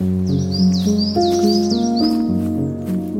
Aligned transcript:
Hello 0.00 0.08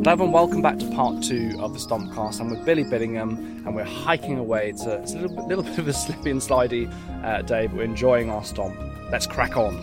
everyone, 0.06 0.32
welcome 0.32 0.62
back 0.62 0.78
to 0.78 0.90
part 0.92 1.22
two 1.22 1.54
of 1.60 1.74
the 1.74 1.78
Stompcast. 1.78 2.40
I'm 2.40 2.48
with 2.48 2.64
Billy 2.64 2.84
Billingham 2.84 3.66
and 3.66 3.76
we're 3.76 3.84
hiking 3.84 4.38
away. 4.38 4.70
It's 4.70 4.86
a, 4.86 5.02
it's 5.02 5.12
a 5.12 5.18
little, 5.18 5.36
bit- 5.36 5.44
little 5.44 5.62
bit 5.70 5.78
of 5.78 5.88
a 5.88 5.92
slippy 5.92 6.30
and 6.30 6.40
slidey 6.40 6.90
uh, 7.22 7.42
day, 7.42 7.66
but 7.66 7.76
we're 7.76 7.82
enjoying 7.82 8.30
our 8.30 8.42
stomp. 8.42 8.74
Let's 9.12 9.26
crack 9.26 9.58
on. 9.58 9.74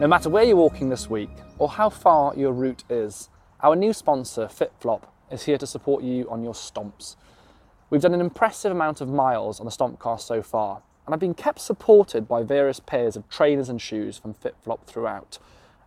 No 0.00 0.06
matter 0.06 0.30
where 0.30 0.44
you're 0.44 0.56
walking 0.56 0.88
this 0.88 1.10
week 1.10 1.28
or 1.58 1.68
how 1.68 1.90
far 1.90 2.34
your 2.34 2.54
route 2.54 2.84
is, 2.88 3.28
our 3.60 3.76
new 3.76 3.92
sponsor, 3.92 4.46
FitFlop, 4.46 5.02
is 5.30 5.42
here 5.44 5.58
to 5.58 5.66
support 5.66 6.02
you 6.02 6.26
on 6.30 6.42
your 6.42 6.54
stomps. 6.54 7.16
We've 7.90 8.00
done 8.00 8.14
an 8.14 8.22
impressive 8.22 8.72
amount 8.72 9.02
of 9.02 9.10
miles 9.10 9.60
on 9.60 9.66
the 9.66 9.72
Stompcast 9.72 10.22
so 10.22 10.40
far, 10.40 10.80
and 11.08 11.14
I've 11.14 11.20
been 11.20 11.32
kept 11.32 11.58
supported 11.60 12.28
by 12.28 12.42
various 12.42 12.80
pairs 12.80 13.16
of 13.16 13.26
trainers 13.30 13.70
and 13.70 13.80
shoes 13.80 14.18
from 14.18 14.34
FitFlop 14.34 14.84
throughout. 14.84 15.38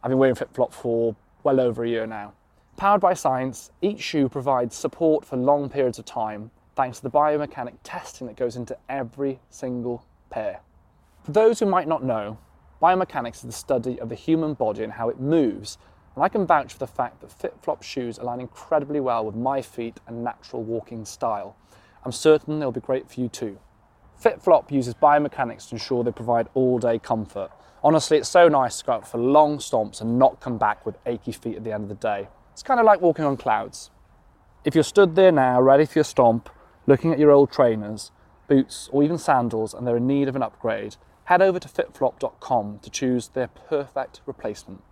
I've 0.01 0.09
been 0.09 0.17
wearing 0.17 0.33
FitFlop 0.33 0.73
for 0.73 1.15
well 1.43 1.59
over 1.59 1.83
a 1.83 1.87
year 1.87 2.07
now. 2.07 2.33
Powered 2.75 3.01
by 3.01 3.13
science, 3.13 3.69
each 3.83 4.01
shoe 4.01 4.27
provides 4.27 4.75
support 4.75 5.23
for 5.23 5.37
long 5.37 5.69
periods 5.69 5.99
of 5.99 6.05
time 6.05 6.49
thanks 6.75 6.97
to 6.97 7.03
the 7.03 7.11
biomechanic 7.11 7.75
testing 7.83 8.25
that 8.25 8.35
goes 8.35 8.55
into 8.55 8.75
every 8.89 9.39
single 9.51 10.03
pair. 10.31 10.61
For 11.23 11.33
those 11.33 11.59
who 11.59 11.67
might 11.67 11.87
not 11.87 12.03
know, 12.03 12.39
biomechanics 12.81 13.35
is 13.35 13.41
the 13.41 13.51
study 13.51 13.99
of 13.99 14.09
the 14.09 14.15
human 14.15 14.55
body 14.55 14.83
and 14.83 14.93
how 14.93 15.09
it 15.09 15.19
moves, 15.19 15.77
and 16.15 16.23
I 16.23 16.29
can 16.29 16.47
vouch 16.47 16.73
for 16.73 16.79
the 16.79 16.87
fact 16.87 17.21
that 17.21 17.29
FitFlop 17.29 17.83
shoes 17.83 18.17
align 18.17 18.41
incredibly 18.41 18.99
well 18.99 19.23
with 19.23 19.35
my 19.35 19.61
feet 19.61 19.99
and 20.07 20.23
natural 20.23 20.63
walking 20.63 21.05
style. 21.05 21.55
I'm 22.03 22.11
certain 22.11 22.57
they'll 22.57 22.71
be 22.71 22.79
great 22.79 23.07
for 23.07 23.19
you 23.19 23.29
too. 23.29 23.59
FitFlop 24.21 24.71
uses 24.71 24.93
biomechanics 24.93 25.69
to 25.69 25.75
ensure 25.75 26.03
they 26.03 26.11
provide 26.11 26.47
all 26.53 26.77
day 26.77 26.99
comfort. 26.99 27.49
Honestly, 27.83 28.17
it's 28.17 28.29
so 28.29 28.47
nice 28.47 28.77
to 28.77 28.85
go 28.85 28.93
out 28.93 29.07
for 29.07 29.17
long 29.17 29.57
stomps 29.57 30.01
and 30.01 30.19
not 30.19 30.39
come 30.39 30.59
back 30.59 30.85
with 30.85 30.97
achy 31.07 31.31
feet 31.31 31.57
at 31.57 31.63
the 31.63 31.71
end 31.71 31.83
of 31.83 31.89
the 31.89 31.95
day. 31.95 32.27
It's 32.53 32.61
kind 32.61 32.79
of 32.79 32.85
like 32.85 33.01
walking 33.01 33.25
on 33.25 33.37
clouds. 33.37 33.89
If 34.63 34.75
you're 34.75 34.83
stood 34.83 35.15
there 35.15 35.31
now, 35.31 35.59
ready 35.59 35.85
for 35.85 35.97
your 35.97 36.03
stomp, 36.03 36.49
looking 36.85 37.11
at 37.11 37.17
your 37.17 37.31
old 37.31 37.51
trainers, 37.51 38.11
boots, 38.47 38.89
or 38.91 39.01
even 39.01 39.17
sandals, 39.17 39.73
and 39.73 39.87
they're 39.87 39.97
in 39.97 40.05
need 40.05 40.27
of 40.27 40.35
an 40.35 40.43
upgrade, 40.43 40.97
head 41.23 41.41
over 41.41 41.59
to 41.59 41.67
fitflop.com 41.67 42.79
to 42.83 42.89
choose 42.91 43.29
their 43.29 43.47
perfect 43.47 44.21
replacement. 44.27 44.83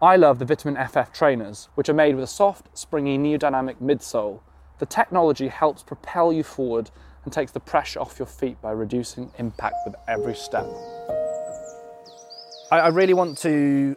I 0.00 0.14
love 0.14 0.38
the 0.38 0.44
Vitamin 0.44 0.76
FF 0.86 1.12
trainers, 1.12 1.68
which 1.74 1.88
are 1.88 1.94
made 1.94 2.14
with 2.14 2.24
a 2.24 2.28
soft, 2.28 2.78
springy, 2.78 3.18
neodynamic 3.18 3.76
midsole. 3.82 4.40
The 4.78 4.86
technology 4.86 5.48
helps 5.48 5.82
propel 5.82 6.32
you 6.32 6.44
forward 6.44 6.90
and 7.24 7.32
takes 7.32 7.52
the 7.52 7.60
pressure 7.60 8.00
off 8.00 8.18
your 8.18 8.26
feet 8.26 8.60
by 8.62 8.70
reducing 8.72 9.30
impact 9.38 9.76
with 9.84 9.94
every 10.08 10.34
step. 10.34 10.66
I, 12.70 12.80
I 12.80 12.88
really 12.88 13.14
want 13.14 13.38
to, 13.38 13.96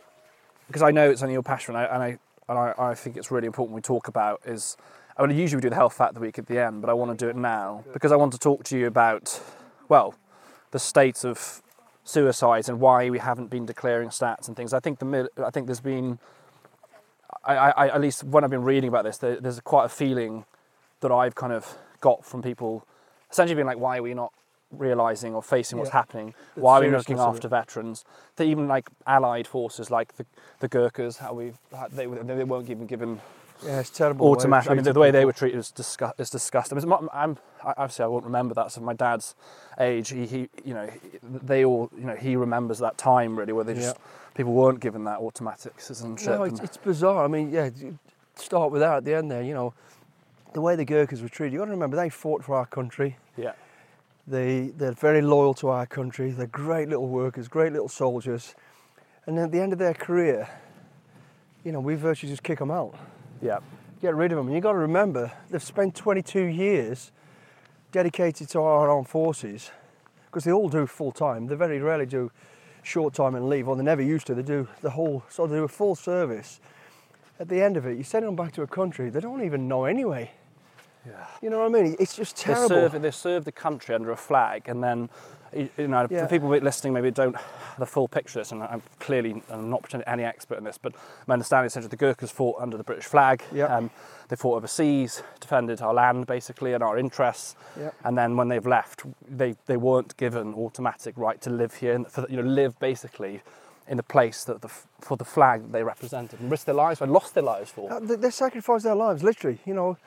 because 0.67 0.81
I 0.81 0.91
know 0.91 1.09
it's 1.09 1.21
only 1.21 1.33
your 1.33 1.43
passion, 1.43 1.75
and 1.75 1.85
I, 1.85 1.93
and 1.93 2.03
I, 2.03 2.07
and 2.49 2.59
I, 2.59 2.73
I 2.77 2.95
think 2.95 3.17
it's 3.17 3.31
really 3.31 3.47
important 3.47 3.75
we 3.75 3.81
talk 3.81 4.07
about 4.07 4.41
is, 4.45 4.75
I 5.17 5.25
mean, 5.25 5.37
usually 5.37 5.57
we 5.57 5.61
do 5.61 5.69
the 5.69 5.75
health 5.75 5.93
fact 5.93 6.09
of 6.09 6.15
the 6.15 6.21
week 6.21 6.37
at 6.39 6.47
the 6.47 6.59
end, 6.59 6.81
but 6.81 6.89
I 6.89 6.93
want 6.93 7.17
to 7.17 7.25
do 7.25 7.29
it 7.29 7.35
now 7.35 7.83
because 7.93 8.11
I 8.11 8.15
want 8.15 8.33
to 8.33 8.39
talk 8.39 8.63
to 8.65 8.77
you 8.77 8.87
about, 8.87 9.39
well, 9.87 10.15
the 10.71 10.79
state 10.79 11.23
of 11.23 11.61
suicides 12.03 12.67
and 12.67 12.79
why 12.79 13.09
we 13.09 13.19
haven't 13.19 13.49
been 13.49 13.65
declaring 13.65 14.09
stats 14.09 14.47
and 14.47 14.57
things. 14.57 14.73
I 14.73 14.79
think 14.79 14.99
the 14.99 15.29
I 15.37 15.51
think 15.51 15.67
there's 15.67 15.79
been, 15.79 16.19
I, 17.45 17.55
I, 17.55 17.87
at 17.89 18.01
least 18.01 18.23
when 18.23 18.43
I've 18.43 18.49
been 18.49 18.63
reading 18.63 18.89
about 18.89 19.03
this, 19.03 19.17
there, 19.19 19.39
there's 19.39 19.59
quite 19.61 19.85
a 19.85 19.89
feeling 19.89 20.45
that 21.01 21.11
I've 21.11 21.35
kind 21.35 21.53
of 21.53 21.77
got 22.01 22.25
from 22.25 22.41
people, 22.41 22.85
essentially 23.33 23.55
being 23.55 23.67
like, 23.67 23.79
why 23.79 23.97
are 23.97 24.03
we 24.03 24.13
not 24.13 24.31
realizing 24.71 25.35
or 25.35 25.43
facing 25.43 25.77
what's 25.77 25.89
Yeah. 25.91 25.97
happening? 25.97 26.33
Why 26.55 26.77
are 26.77 26.81
we 26.81 26.89
looking 26.89 27.19
after 27.19 27.47
veterans? 27.47 28.05
That 28.37 28.45
even 28.45 28.67
like 28.67 28.89
allied 29.05 29.47
forces 29.47 29.91
like 29.91 30.15
the, 30.15 30.25
the 30.59 30.69
Gurkhas, 30.69 31.17
how 31.17 31.33
we 31.33 31.53
they, 31.91 32.05
they 32.05 32.43
weren't 32.43 32.69
even 32.69 32.85
given 32.87 33.21
Yeah, 33.65 33.79
it's 33.79 33.89
terrible. 33.89 34.27
automatic. 34.31 34.69
I 34.71 34.73
mean, 34.75 34.83
the, 34.83 34.93
the 34.93 34.99
way 34.99 35.11
they 35.11 35.25
were 35.25 35.33
treated 35.33 35.57
is, 35.59 35.71
disgust, 35.71 36.19
is 36.19 36.29
disgusting. 36.29 36.77
I 36.77 36.81
mean, 36.85 37.09
I'm, 37.13 37.37
I- 37.63 37.73
obviously, 37.77 38.03
I 38.05 38.07
won't 38.07 38.25
remember 38.25 38.53
that. 38.55 38.71
So 38.71 38.81
my 38.81 38.93
dad's 38.93 39.35
age, 39.79 40.09
he, 40.09 40.25
he, 40.25 40.49
you 40.63 40.73
know, 40.73 40.87
he- 40.87 41.19
they 41.21 41.65
all, 41.65 41.89
you 41.97 42.05
know, 42.05 42.15
he 42.15 42.35
remembers 42.35 42.79
that 42.79 42.97
time 42.97 43.37
really 43.37 43.53
where 43.53 43.63
they 43.63 43.73
just 43.75 43.97
people 44.35 44.53
weren't 44.53 44.79
given 44.79 45.03
that 45.05 45.19
automatic 45.19 45.79
citizenship. 45.79 46.27
No, 46.29 46.43
it's, 46.43 46.59
it's 46.59 46.77
bizarre. 46.77 47.23
I 47.23 47.27
mean, 47.27 47.51
yeah, 47.51 47.69
start 48.35 48.71
with 48.71 48.81
that 48.81 48.97
at 48.97 49.05
the 49.05 49.13
end 49.15 49.29
there, 49.31 49.43
you 49.43 49.53
know, 49.53 49.73
the 50.53 50.61
way 50.61 50.75
the 50.75 50.85
Gurkhas 50.85 51.21
were 51.21 51.29
treated. 51.29 51.53
You've 51.53 51.61
got 51.61 51.65
to 51.65 51.71
remember, 51.71 51.95
they 51.97 52.09
fought 52.09 52.43
for 52.43 52.55
our 52.55 52.65
country. 52.65 53.17
Yeah, 53.37 53.53
They, 54.27 54.67
they're 54.77 54.93
very 54.93 55.21
loyal 55.21 55.53
to 55.55 55.69
our 55.69 55.85
country. 55.85 56.31
They're 56.31 56.47
great 56.47 56.89
little 56.89 57.07
workers, 57.07 57.47
great 57.47 57.71
little 57.71 57.89
soldiers. 57.89 58.55
And 59.25 59.37
then 59.37 59.45
at 59.45 59.51
the 59.51 59.59
end 59.59 59.73
of 59.73 59.79
their 59.79 59.93
career, 59.93 60.49
you 61.63 61.71
know, 61.71 61.79
we 61.79 61.95
virtually 61.95 62.31
just 62.31 62.43
kick 62.43 62.59
them 62.59 62.71
out, 62.71 62.95
yeah, 63.41 63.59
get 64.01 64.15
rid 64.15 64.31
of 64.31 64.37
them. 64.37 64.47
And 64.47 64.55
you've 64.55 64.63
got 64.63 64.73
to 64.73 64.77
remember, 64.77 65.31
they've 65.49 65.63
spent 65.63 65.95
22 65.95 66.43
years 66.43 67.11
dedicated 67.91 68.49
to 68.49 68.59
our 68.59 68.89
armed 68.89 69.07
forces 69.07 69.71
because 70.25 70.43
they 70.43 70.51
all 70.51 70.67
do 70.67 70.85
full 70.85 71.11
time. 71.11 71.47
They 71.47 71.55
very 71.55 71.79
rarely 71.79 72.05
do 72.05 72.31
short 72.81 73.13
time 73.13 73.35
and 73.35 73.47
leave, 73.47 73.67
or 73.67 73.75
they 73.75 73.83
never 73.83 74.01
used 74.01 74.27
to. 74.27 74.35
They 74.35 74.41
do 74.43 74.67
the 74.81 74.89
whole, 74.89 75.23
so 75.29 75.47
they 75.47 75.55
do 75.55 75.63
a 75.63 75.67
full 75.69 75.95
service. 75.95 76.59
At 77.39 77.47
the 77.47 77.61
end 77.61 77.77
of 77.77 77.85
it, 77.85 77.97
you 77.97 78.03
send 78.03 78.25
them 78.25 78.35
back 78.35 78.51
to 78.53 78.61
a 78.61 78.67
country 78.67 79.09
they 79.09 79.19
don't 79.19 79.43
even 79.43 79.67
know 79.67 79.85
anyway. 79.85 80.31
Yeah. 81.05 81.25
You 81.41 81.49
know 81.49 81.59
what 81.59 81.75
I 81.79 81.81
mean? 81.83 81.95
It's 81.99 82.15
just 82.15 82.37
They 82.37 82.53
terrible. 82.53 82.69
serve, 82.69 83.01
they 83.01 83.11
serve 83.11 83.45
the 83.45 83.51
country 83.51 83.93
under 83.95 84.11
a 84.11 84.17
flag, 84.17 84.63
and 84.67 84.83
then, 84.83 85.09
you 85.53 85.87
know, 85.87 86.07
Yeah. 86.09 86.23
for 86.23 86.27
people 86.29 86.49
listening, 86.49 86.93
maybe 86.93 87.11
don't 87.11 87.35
have 87.35 87.79
the 87.79 87.85
full 87.85 88.07
picture 88.07 88.39
of 88.39 88.45
this, 88.45 88.51
and 88.51 88.63
I'm 88.63 88.81
clearly 88.99 89.43
I'm 89.49 89.69
not 89.69 89.81
pretending 89.83 90.07
any 90.07 90.23
expert 90.23 90.57
in 90.57 90.63
this, 90.63 90.77
but 90.77 90.93
my 91.27 91.33
understanding 91.33 91.65
is 91.67 91.73
essentially 91.73 91.89
the 91.89 91.97
Gurkhas 91.97 92.31
fought 92.31 92.61
under 92.61 92.77
the 92.77 92.83
British 92.83 93.05
flag. 93.05 93.43
Yeah. 93.51 93.65
Um, 93.75 93.89
they 94.29 94.35
fought 94.35 94.55
overseas, 94.55 95.21
defended 95.39 95.81
our 95.81 95.93
land 95.93 96.25
basically 96.25 96.73
and 96.73 96.81
our 96.83 96.97
interests. 96.97 97.55
Yeah. 97.77 97.91
And 98.03 98.17
then 98.17 98.37
when 98.37 98.47
they've 98.47 98.65
left, 98.65 99.03
they, 99.29 99.55
they 99.65 99.77
weren't 99.77 100.15
given 100.17 100.53
automatic 100.55 101.15
right 101.17 101.39
to 101.41 101.49
live 101.49 101.75
here, 101.75 101.93
and 101.93 102.07
for, 102.07 102.25
you 102.29 102.37
know, 102.37 102.49
live 102.49 102.79
basically 102.79 103.41
in 103.87 103.97
the 103.97 104.03
place 104.03 104.45
that 104.45 104.61
the, 104.61 104.69
for 105.01 105.17
the 105.17 105.25
flag 105.25 105.61
that 105.63 105.71
they 105.73 105.83
represented 105.83 106.39
and 106.39 106.49
risked 106.49 106.65
their 106.65 106.73
lives 106.75 107.01
and 107.01 107.11
lost 107.11 107.33
their 107.33 107.43
lives 107.43 107.69
for. 107.69 107.91
Uh, 107.91 107.99
They, 107.99 108.15
they 108.15 108.29
sacrificed 108.31 108.85
their 108.85 108.95
lives, 108.95 109.21
literally. 109.23 109.59
You 109.65 109.73
know, 109.73 109.97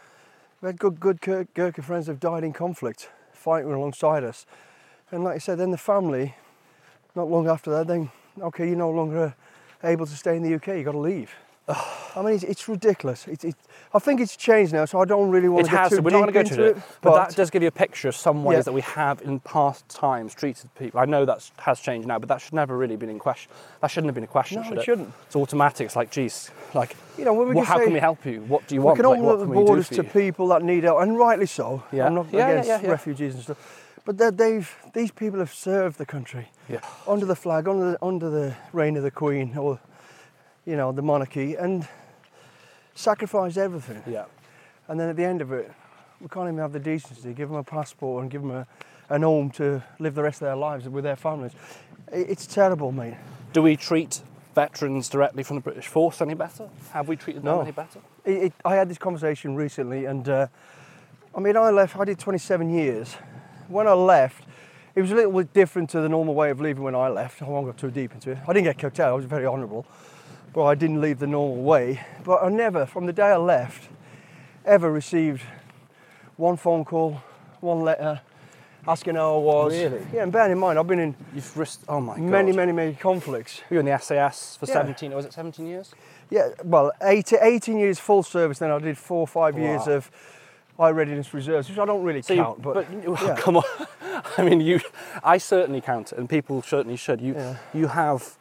we 0.61 0.67
had 0.67 0.79
good, 0.79 1.01
good 1.01 1.21
Gurkha 1.55 1.83
friends 1.83 2.07
who've 2.07 2.21
died 2.21 2.45
in 2.45 2.53
conflict, 2.53 3.11
fighting 3.33 3.73
alongside 3.73 4.25
us. 4.25 4.47
And 5.11 5.23
like 5.23 5.37
I 5.37 5.39
said, 5.39 5.59
then 5.59 5.71
the 5.71 5.79
family, 5.79 6.35
not 7.15 7.29
long 7.29 7.49
after 7.49 7.71
that, 7.73 7.87
then, 7.87 8.11
okay, 8.41 8.67
you're 8.67 8.77
no 8.77 8.91
longer 8.91 9.35
able 9.85 10.07
to 10.07 10.17
stay 10.17 10.37
in 10.37 10.43
the 10.43 10.55
UK, 10.55 10.69
you've 10.69 10.87
got 10.87 10.93
to 10.93 10.99
leave. 10.99 11.31
I 11.69 12.23
mean, 12.23 12.35
it's, 12.35 12.45
it's 12.45 12.69
ridiculous. 12.69 13.27
It, 13.27 13.45
it, 13.45 13.57
I 13.93 13.99
think 13.99 14.21
it's 14.21 14.37
changed 14.37 14.73
now, 14.73 14.85
so 14.85 15.01
I 15.01 15.05
don't 15.05 15.31
really 15.31 15.49
want 15.49 15.67
It 15.67 15.71
to 15.71 15.75
get 15.77 15.81
has. 15.81 15.91
too 15.91 16.01
We 16.01 16.11
don't 16.13 16.21
want 16.21 16.29
to 16.29 16.33
go 16.33 16.41
into 16.41 16.65
it, 16.65 16.77
it. 16.77 16.83
but, 17.01 17.15
that 17.27 17.37
does 17.37 17.51
give 17.51 17.61
you 17.63 17.69
a 17.69 17.73
picture 17.73 18.09
of 18.09 18.15
some 18.15 18.45
ways 18.45 18.59
Yeah. 18.59 18.63
that 18.63 18.73
we 18.73 18.83
have 18.83 19.21
in 19.23 19.41
past 19.41 19.89
times 19.89 20.33
treated 20.35 20.73
people. 20.77 21.01
I 21.01 21.07
know 21.07 21.25
that 21.25 21.51
has 21.59 21.81
changed 21.81 22.07
now, 22.07 22.21
but 22.21 22.29
that 22.29 22.41
should 22.41 22.53
never 22.55 22.77
really 22.77 22.95
been 22.97 23.11
in 23.11 23.19
question. 23.19 23.51
That 23.81 23.89
shouldn't 23.91 24.09
have 24.09 24.15
been 24.15 24.25
a 24.25 24.29
question, 24.29 24.59
No, 24.63 24.69
should 24.69 24.79
it 24.79 24.81
it? 24.81 24.85
shouldn't. 24.85 25.13
It's 25.27 25.35
automatic. 25.37 25.87
It's 25.87 25.97
like, 25.97 26.11
geez, 26.13 26.51
like, 26.73 26.95
You 27.19 27.25
know, 27.25 27.33
when 27.35 27.49
we 27.49 27.55
wha- 27.57 27.63
can 27.63 27.67
how 27.67 27.79
say- 27.79 27.85
can 27.85 27.93
we 27.95 28.01
help 28.01 28.25
you? 28.25 28.43
What 28.43 28.67
do 28.69 28.75
you 28.77 28.81
we 28.81 28.85
want? 28.87 28.97
can 28.99 29.07
Like, 29.07 29.13
open 29.19 29.25
what 29.27 29.33
up 29.35 29.41
the 29.41 29.47
we 29.47 29.55
borders 29.57 29.89
to 29.89 30.05
people 30.05 30.47
that 30.49 30.63
need 30.63 30.85
help, 30.85 31.01
and 31.03 31.19
rightly 31.19 31.47
so. 31.47 31.83
Yeah. 31.91 32.07
I'm 32.07 32.15
not 32.15 32.27
Yeah, 32.33 32.49
against 32.49 32.83
yeah, 32.85 32.91
refugees 32.91 33.35
and 33.35 33.43
stuff. 33.43 33.83
But 34.05 34.19
they- 34.19 34.31
they've 34.31 34.73
these 34.95 35.11
people 35.11 35.41
have 35.41 35.53
served 35.53 35.99
the 35.99 36.07
country 36.07 36.49
Yeah. 36.69 36.79
under 37.09 37.27
the 37.27 37.35
flag, 37.35 37.67
under 37.67 37.91
the, 37.93 37.99
under 38.05 38.31
the 38.31 38.55
reign 38.73 38.97
of 38.97 39.03
the 39.03 39.11
Queen, 39.11 39.59
or 39.59 39.81
you 40.67 40.77
know 40.77 40.93
the 40.93 41.03
monarchy, 41.03 41.55
and 41.55 41.89
sacrificed 42.95 43.57
everything. 43.57 44.03
Yeah. 44.07 44.25
And 44.89 45.01
then 45.01 45.09
at 45.09 45.17
the 45.17 45.25
end 45.25 45.41
of 45.41 45.53
it, 45.53 45.73
we 46.21 46.29
can't 46.29 46.47
even 46.49 46.59
have 46.59 46.73
the 46.73 46.81
decency 46.81 47.23
to 47.23 47.33
give 47.33 47.49
them 47.49 47.59
a 47.59 47.65
passport 47.65 48.23
and 48.23 48.31
give 48.31 48.43
them 48.43 48.51
a, 48.51 48.67
an 49.09 49.23
home 49.23 49.51
to 49.53 49.83
live 49.99 50.15
the 50.15 50.23
rest 50.23 50.43
of 50.43 50.47
their 50.47 50.57
lives 50.57 50.89
with 50.89 51.05
their 51.05 51.17
families. 51.17 51.53
It's 52.13 52.47
terrible, 52.47 52.93
mate. 52.93 53.15
Do 53.53 53.63
we 53.63 53.77
treat 53.77 54.23
veterans 54.55 55.09
directly 55.09 55.43
from 55.43 55.57
the 55.57 55.63
British 55.63 55.87
force 55.87 56.21
any 56.21 56.35
better? 56.35 56.69
Have 56.93 57.09
we 57.09 57.17
treated 57.17 57.43
them 57.43 57.57
No. 57.57 57.61
any 57.61 57.73
better? 57.73 58.01
It, 58.25 58.45
it, 58.45 58.53
I 58.65 58.75
had 58.75 58.89
this 58.89 58.99
conversation 58.99 59.55
recently, 59.55 60.07
and 60.07 60.29
uh, 60.29 60.47
I 61.35 61.41
mean, 61.41 61.57
I 61.57 61.71
left, 61.71 61.97
I 61.97 62.05
did 62.05 62.19
27 62.19 62.71
years. 62.71 63.15
When 63.69 63.87
I 63.87 63.93
left, 63.93 64.45
it 64.95 65.03
was 65.03 65.11
a 65.11 65.15
little 65.15 65.33
bit 65.33 65.53
different 65.53 65.91
to 65.91 66.01
the 66.01 66.09
normal 66.09 66.35
way 66.35 66.51
of 66.51 66.61
leaving 66.61 66.83
when 66.83 66.95
I 66.95 67.09
left. 67.09 67.43
I 67.43 67.47
won't 67.47 67.67
go 67.67 67.73
too 67.73 67.91
deep 67.91 68.13
into 68.15 68.31
it. 68.31 68.39
I 68.49 68.53
didn't 68.55 68.65
get 68.65 68.79
kicked 68.79 69.01
out, 69.01 69.11
I 69.11 69.13
was 69.13 69.27
very 69.27 69.45
honourable, 69.45 69.85
but 70.57 70.65
I 70.65 70.75
didn't 70.75 71.03
leave 71.03 71.19
the 71.19 71.27
normal 71.27 71.63
way. 71.63 72.01
But 72.25 72.43
I 72.43 72.49
never, 72.49 72.87
from 72.87 73.05
the 73.05 73.13
day 73.13 73.31
I 73.31 73.37
left, 73.37 73.91
ever 74.65 74.91
received 74.91 75.43
one 76.39 76.57
phone 76.57 76.83
call, 76.83 77.23
one 77.61 77.83
letter 77.83 78.23
asking 78.89 79.17
how 79.17 79.35
I 79.37 79.39
was. 79.39 79.73
Really? 79.75 80.01
Yeah, 80.15 80.23
and 80.23 80.33
bearing 80.33 80.53
in 80.53 80.59
mind, 80.59 80.79
I've 80.79 80.87
been 80.87 80.99
in 80.99 81.15
You've 81.35 81.55
risked. 81.59 81.85
Oh 81.91 82.01
my 82.01 82.15
god. 82.15 82.23
many, 82.23 82.53
many, 82.53 82.73
many 82.73 82.95
conflicts. 82.95 83.61
You 83.69 83.75
were 83.75 83.81
in 83.81 83.87
the 83.87 83.99
SAS 83.99 84.57
for 84.57 84.65
Yeah. 84.65 84.73
17. 84.73 85.13
Was 85.13 85.27
it 85.27 85.35
17 85.35 85.67
years? 85.67 85.93
Yeah, 86.31 86.49
well, 86.65 86.91
18, 87.03 87.39
18 87.43 87.79
years 87.79 87.99
full 87.99 88.23
service, 88.23 88.59
then 88.59 88.71
I 88.71 88.79
did 88.79 88.97
four 88.97 89.21
or 89.21 89.27
five 89.27 89.59
years 89.59 89.87
of 89.87 90.11
high 90.79 90.89
readiness 90.91 91.35
reserves, 91.35 91.69
which 91.69 91.79
I 91.79 91.85
don't 91.85 92.03
really 92.03 92.23
So 92.23 92.33
you- 92.33 92.43
count. 92.43 92.63
but, 92.63 92.87
yeah. 93.23 93.37
come 93.37 93.59
on. 93.59 93.65
I 94.39 94.43
mean, 94.43 94.63
you. 94.63 94.81
I 95.23 95.37
certainly 95.37 95.83
count 95.83 96.13
and 96.13 96.31
people 96.31 96.63
certainly 96.63 96.97
should. 96.97 97.21
You. 97.21 97.35
Yeah. 97.35 97.57
You 97.75 97.89
have. 97.89 98.39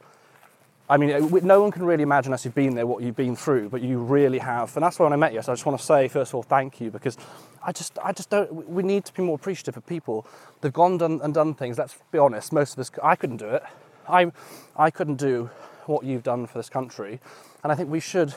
I 0.87 0.97
mean, 0.97 1.29
no 1.43 1.61
one 1.61 1.71
can 1.71 1.83
really 1.83 2.03
imagine 2.03 2.29
unless 2.29 2.45
you've 2.45 2.53
been 2.53 2.75
there 2.75 2.85
what 2.85 3.01
you've 3.01 3.15
been 3.15 3.35
through, 3.35 3.69
but 3.69 3.81
you 3.81 3.97
really 3.97 4.37
have, 4.37 4.75
and 4.77 4.85
that's 4.85 4.99
why 4.99 5.05
when 5.05 5.13
I 5.13 5.15
met 5.15 5.33
you. 5.33 5.41
So 5.41 5.51
I 5.51 5.55
just 5.55 5.65
want 5.65 5.79
to 5.79 5.85
say 5.85 6.07
first 6.07 6.29
of 6.29 6.35
all, 6.35 6.43
thank 6.43 6.79
you 6.79 6.91
because 6.91 7.17
I 7.63 7.71
just, 7.71 7.97
I 8.03 8.11
just 8.11 8.29
don't. 8.29 8.69
We 8.69 8.83
need 8.83 9.03
to 9.05 9.13
be 9.13 9.23
more 9.23 9.35
appreciative 9.35 9.77
of 9.77 9.85
people. 9.87 10.27
They've 10.61 10.71
gone 10.71 10.99
done, 10.99 11.21
and 11.23 11.33
done 11.33 11.55
things. 11.55 11.79
Let's 11.79 11.97
be 12.11 12.19
honest. 12.19 12.53
Most 12.53 12.73
of 12.73 12.79
us, 12.79 12.91
I 13.01 13.15
couldn't 13.15 13.37
do 13.37 13.49
it. 13.49 13.63
I, 14.07 14.31
I 14.75 14.91
couldn't 14.91 15.15
do 15.15 15.49
what 15.87 16.03
you've 16.03 16.21
done 16.21 16.45
for 16.45 16.59
this 16.59 16.69
country, 16.69 17.19
and 17.63 17.71
I 17.71 17.75
think 17.75 17.89
we 17.89 17.99
should 17.99 18.35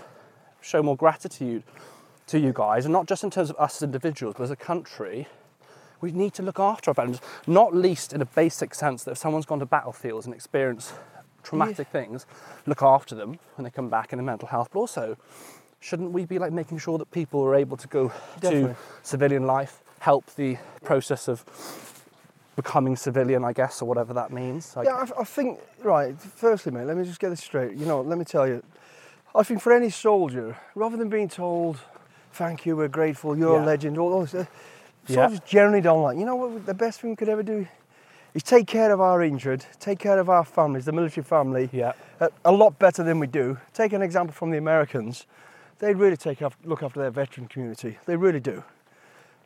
show 0.62 0.83
more 0.83 0.97
gratitude 0.97 1.65
to 2.29 2.39
you 2.39 2.55
guys, 2.55 2.87
and 2.87 2.93
not 2.93 3.06
just 3.06 3.25
in 3.25 3.31
terms 3.31 3.50
of 3.50 3.56
us 3.56 3.77
as 3.77 3.83
individuals, 3.83 4.37
but 4.39 4.45
as 4.45 4.50
a 4.50 4.56
country. 4.56 5.29
We 6.00 6.12
need 6.12 6.33
to 6.35 6.45
look 6.45 6.61
after 6.61 6.91
our 6.91 6.95
veterans, 6.95 7.21
not 7.49 7.75
least 7.75 8.12
in 8.12 8.23
a 8.23 8.25
basic 8.25 8.73
sense 8.73 9.03
that 9.03 9.11
if 9.11 9.19
someone's 9.19 9.47
gone 9.47 9.59
to 9.59 9.67
battlefields 9.67 10.27
and 10.27 10.35
experienced 10.35 10.93
traumatic 11.49 11.89
things, 11.89 12.27
look 12.67 12.83
after 12.83 13.15
them 13.15 13.39
when 13.56 13.65
they 13.65 13.71
come 13.71 13.89
back 13.89 14.12
in 14.12 14.19
their 14.19 14.27
mental 14.27 14.49
health. 14.49 14.69
But 14.73 14.81
also, 14.81 15.17
shouldn't 15.81 16.12
we 16.12 16.25
be 16.27 16.39
like 16.39 16.53
making 16.53 16.79
sure 16.79 16.99
that 16.99 17.11
people 17.11 17.43
are 17.43 17.55
able 17.55 17.77
to 17.77 17.89
go 17.89 18.12
Definitely. 18.41 18.75
to 18.75 18.77
civilian 19.03 19.47
life, 19.47 19.81
help 20.00 20.27
the 20.35 20.59
process 20.85 21.29
of 21.29 21.45
becoming 22.56 22.97
civilian, 22.97 23.45
I 23.45 23.53
guess, 23.53 23.81
or 23.81 23.87
whatever 23.87 24.12
that 24.15 24.33
means? 24.33 24.77
Like, 24.77 24.87
Yeah, 24.87 24.97
I, 25.17 25.21
I 25.21 25.25
think, 25.25 25.61
right, 25.83 26.15
firstly, 26.21 26.73
mate, 26.73 26.85
let 26.85 26.97
me 26.97 27.05
just 27.05 27.21
get 27.21 27.31
this 27.31 27.41
straight. 27.41 27.77
You 27.77 27.87
know, 27.87 28.00
let 28.03 28.19
me 28.19 28.25
tell 28.25 28.47
you, 28.47 28.62
I 29.35 29.43
think 29.43 29.61
for 29.62 29.73
any 29.73 29.91
soldier, 29.91 30.56
rather 30.75 30.97
than 30.97 31.09
being 31.09 31.29
told, 31.29 31.79
thank 32.33 32.67
you, 32.67 32.77
we're 32.77 32.89
grateful, 32.89 33.39
you're 33.39 33.56
Yeah. 33.59 33.65
a 33.65 33.67
legend, 33.67 33.97
all 33.99 34.11
those, 34.11 34.35
uh, 34.35 34.45
Yeah. 35.06 35.29
soldiers 35.29 35.41
generally 35.47 35.81
don't 35.81 36.03
like, 36.03 36.19
you 36.19 36.27
know 36.27 36.37
what, 36.37 36.67
the 36.67 36.75
best 36.75 37.00
thing 37.00 37.11
we 37.11 37.17
could 37.17 37.29
ever 37.29 37.43
do 37.43 37.67
is 38.34 38.42
take 38.42 38.66
care 38.66 38.92
of 38.92 39.00
our 39.00 39.22
injured, 39.22 39.64
take 39.80 39.98
care 39.98 40.19
of 40.19 40.28
our 40.28 40.44
families, 40.44 40.84
the 40.84 40.92
military 40.92 41.25
family, 41.25 41.69
Yeah. 41.72 41.92
a, 42.20 42.30
a 42.44 42.52
lot 42.52 42.78
better 42.78 43.02
than 43.02 43.19
we 43.19 43.26
do. 43.26 43.58
Take 43.72 43.92
an 43.92 44.02
example 44.02 44.34
from 44.34 44.50
the 44.50 44.58
Americans, 44.58 45.26
they 45.78 45.94
really 45.94 46.16
take 46.16 46.40
af 46.40 46.56
look 46.64 46.82
after 46.82 47.00
their 47.00 47.10
veteran 47.10 47.46
community, 47.48 47.98
they 48.06 48.16
really 48.16 48.40
do. 48.40 48.62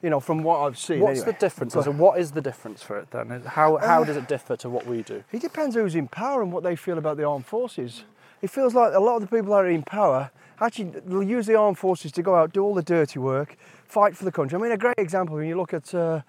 You 0.03 0.11
know, 0.11 0.19
from 0.19 0.43
what 0.43 0.59
I've 0.59 0.77
seen. 0.77 0.99
What's 0.99 1.21
anyway. 1.21 1.33
the 1.33 1.39
difference? 1.39 1.75
So 1.75 1.93
what 1.93 2.19
is 2.19 2.33
the 2.33 2.41
difference 2.41 2.83
for 2.83 2.99
it 2.99 3.11
then? 3.13 3.43
How, 3.47 3.77
how 3.77 4.03
does 4.03 4.17
it 4.17 4.27
differ 4.27 4.57
to 4.57 4.69
what 4.69 4.85
we 4.85 5.03
do? 5.03 5.23
It 5.31 5.41
depends 5.41 5.77
who's 5.77 5.95
in 5.95 6.09
power 6.09 6.43
and 6.43 6.53
what 6.53 6.65
they 6.65 6.75
feel 6.75 6.99
about 6.99 7.19
the 7.19 7.25
armed 7.25 7.47
forces. 7.47 8.03
It 8.41 8.51
feels 8.51 8.75
like 8.75 8.93
a 8.95 8.99
lot 8.99 9.15
of 9.17 9.21
the 9.23 9.29
people 9.29 9.53
that 9.53 9.59
are 9.61 9.69
in 9.71 9.85
power 9.85 10.33
actually 10.61 10.93
will 11.07 11.23
use 11.23 11.47
the 11.47 11.55
armed 11.55 11.79
forces 11.79 12.11
to 12.13 12.23
go 12.23 12.35
out, 12.35 12.53
do 12.53 12.65
all 12.65 12.75
the 12.75 12.83
dirty 12.83 13.21
work, 13.21 13.57
fight 13.87 14.17
for 14.17 14.25
the 14.25 14.33
country. 14.33 14.59
I 14.59 14.63
mean, 14.63 14.73
a 14.73 14.77
great 14.77 14.99
example 14.99 15.37
when 15.37 15.47
you 15.47 15.57
look 15.57 15.73
at 15.73 15.95
uh, 15.95 16.23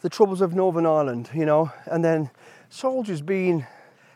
the 0.00 0.08
troubles 0.08 0.40
of 0.40 0.54
Northern 0.54 0.86
Ireland, 0.86 1.30
you 1.34 1.44
know, 1.44 1.72
and 1.86 2.04
then 2.04 2.30
soldiers 2.68 3.20
being 3.20 3.66